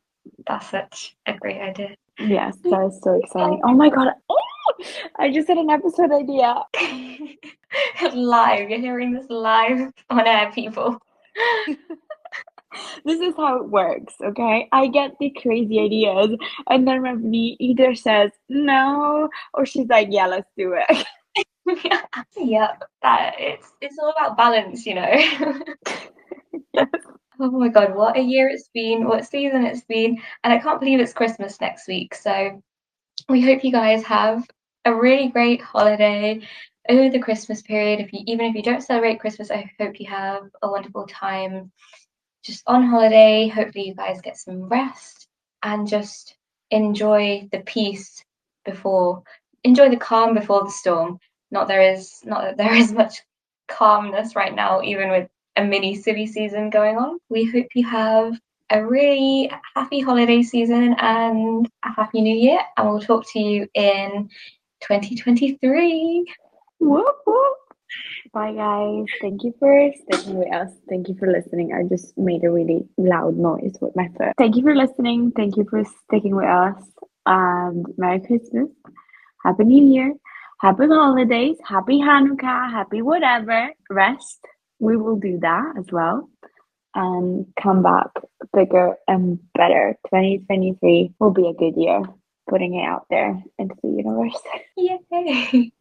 That's 0.48 0.70
such 0.70 1.16
a 1.26 1.34
great 1.34 1.60
idea. 1.60 1.96
Yes, 2.20 2.58
that 2.64 2.88
is 2.88 3.00
so 3.04 3.14
exciting. 3.24 3.62
Oh 3.64 3.74
my 3.74 3.90
god. 3.90 4.14
Oh, 4.30 4.38
I 5.18 5.32
just 5.32 5.48
had 5.48 5.58
an 5.58 5.70
episode 5.70 6.12
idea. 6.12 6.64
live. 8.14 8.70
You're 8.70 8.80
hearing 8.80 9.14
this 9.14 9.30
live 9.30 9.92
on 10.10 10.28
air, 10.28 10.52
people. 10.54 10.98
this 13.06 13.20
is 13.20 13.34
how 13.36 13.58
it 13.58 13.70
works, 13.70 14.16
okay? 14.24 14.68
I 14.72 14.88
get 14.88 15.12
the 15.20 15.34
crazy 15.42 15.80
ideas, 15.80 16.38
and 16.70 16.88
then 16.88 17.02
Ravni 17.02 17.56
either 17.60 17.96
says 17.96 18.32
no 18.50 19.30
or 19.54 19.66
she's 19.66 19.88
like, 19.88 20.10
yeah, 20.12 20.28
let's 20.28 20.50
do 20.58 20.76
it. 20.78 21.06
yeah, 21.84 22.02
yeah. 22.38 22.72
That 23.02 23.36
it's 23.38 23.72
it's 23.82 23.98
all 24.00 24.14
about 24.18 24.38
balance, 24.38 24.86
you 24.86 24.96
know. 24.96 25.12
yes. 26.74 26.88
Oh 27.40 27.52
my 27.52 27.68
god, 27.68 27.96
what 27.96 28.18
a 28.18 28.22
year 28.22 28.50
it's 28.50 28.70
been, 28.74 29.08
what 29.08 29.26
season 29.26 29.64
it's 29.64 29.84
been, 29.86 30.18
and 30.44 30.54
I 30.54 30.58
can't 30.58 30.80
believe 30.80 31.00
it's 31.00 31.14
Christmas 31.14 31.62
next 31.62 31.88
week. 31.88 32.16
So 32.16 32.62
we 33.30 33.42
hope 33.42 33.64
you 33.64 33.72
guys 33.72 34.04
have 34.06 34.48
a 34.88 34.96
really 34.96 35.28
great 35.28 35.62
holiday 35.62 36.42
over 36.90 37.10
the 37.10 37.20
Christmas 37.20 37.62
period. 37.62 38.00
If 38.00 38.14
you 38.14 38.22
even 38.26 38.46
if 38.46 38.56
you 38.56 38.64
don't 38.64 38.82
celebrate 38.82 39.20
Christmas, 39.20 39.52
I 39.52 39.70
hope 39.80 40.00
you 40.00 40.08
have 40.08 40.44
a 40.62 40.72
wonderful 40.72 41.06
time 41.08 41.72
just 42.44 42.64
on 42.68 42.84
holiday. 42.84 43.50
Hopefully 43.50 43.88
you 43.90 43.96
guys 43.96 44.22
get 44.22 44.38
some 44.38 44.64
rest 44.64 45.28
and 45.64 45.88
just 45.88 46.38
enjoy 46.72 47.48
the 47.52 47.60
peace 47.60 48.24
before 48.64 49.24
enjoy 49.66 49.90
the 49.90 49.98
calm 49.98 50.34
before 50.34 50.64
the 50.64 50.72
storm. 50.72 51.20
Not 51.52 51.68
there 51.68 51.82
is 51.82 52.22
not 52.24 52.44
that 52.44 52.58
there 52.58 52.74
is 52.84 52.94
much 52.94 53.22
calmness 53.68 54.36
right 54.38 54.56
now, 54.56 54.82
even 54.82 55.10
with 55.10 55.28
a 55.58 55.64
mini 55.66 55.96
silly 55.96 56.28
season 56.28 56.70
going 56.70 56.98
on. 56.98 57.20
We 57.30 57.44
hope 57.52 57.68
you 57.76 57.86
have 57.86 58.40
a 58.70 58.86
really 58.86 59.52
happy 59.76 60.00
holiday 60.00 60.44
season 60.44 60.96
and 61.00 61.68
a 61.84 61.92
happy 61.92 62.22
new 62.22 62.36
year. 62.36 62.60
And 62.78 62.90
we'll 62.90 63.02
talk 63.02 63.26
to 63.34 63.40
you 63.40 63.68
in 63.74 64.30
2023. 64.82 66.26
Whoop, 66.80 67.16
whoop. 67.26 67.58
Bye, 68.34 68.54
guys. 68.54 69.06
Thank 69.22 69.44
you 69.44 69.54
for 69.60 69.92
sticking 70.04 70.36
with 70.38 70.54
us. 70.54 70.72
Thank 70.90 71.08
you 71.08 71.16
for 71.18 71.32
listening. 71.32 71.74
I 71.74 71.84
just 71.84 72.18
made 72.18 72.44
a 72.44 72.52
really 72.52 72.86
loud 72.98 73.38
noise 73.38 73.78
with 73.82 73.96
my 73.96 74.10
foot. 74.18 74.34
Thank 74.38 74.56
you 74.56 74.64
for 74.64 74.76
listening. 74.76 75.32
Thank 75.32 75.58
you 75.58 75.66
for 75.70 75.84
sticking 76.06 76.36
with 76.36 76.46
us. 76.46 76.82
And 77.26 77.86
Merry 77.98 78.20
Christmas. 78.20 78.70
Happy 79.44 79.64
New 79.64 79.94
Year. 79.94 80.14
Happy 80.60 80.88
holidays. 80.88 81.58
Happy 81.64 82.00
Hanukkah. 82.00 82.72
Happy 82.72 83.02
whatever. 83.02 83.72
Rest 83.90 84.40
we 84.80 84.98
will 84.98 85.16
do 85.16 85.40
that 85.40 85.74
as 85.78 85.86
well 85.92 86.30
and 86.96 87.46
come 87.62 87.84
back 87.84 88.10
bigger 88.54 88.96
and 89.08 89.40
better. 89.54 89.96
2023 90.08 91.14
will 91.20 91.32
be 91.32 91.48
a 91.48 91.54
good 91.54 91.76
year, 91.76 92.02
putting 92.50 92.76
it 92.76 92.84
out 92.86 93.06
there 93.10 93.42
into 93.60 93.76
the 93.84 93.90
universe. 93.90 94.40
Yay! 94.78 95.72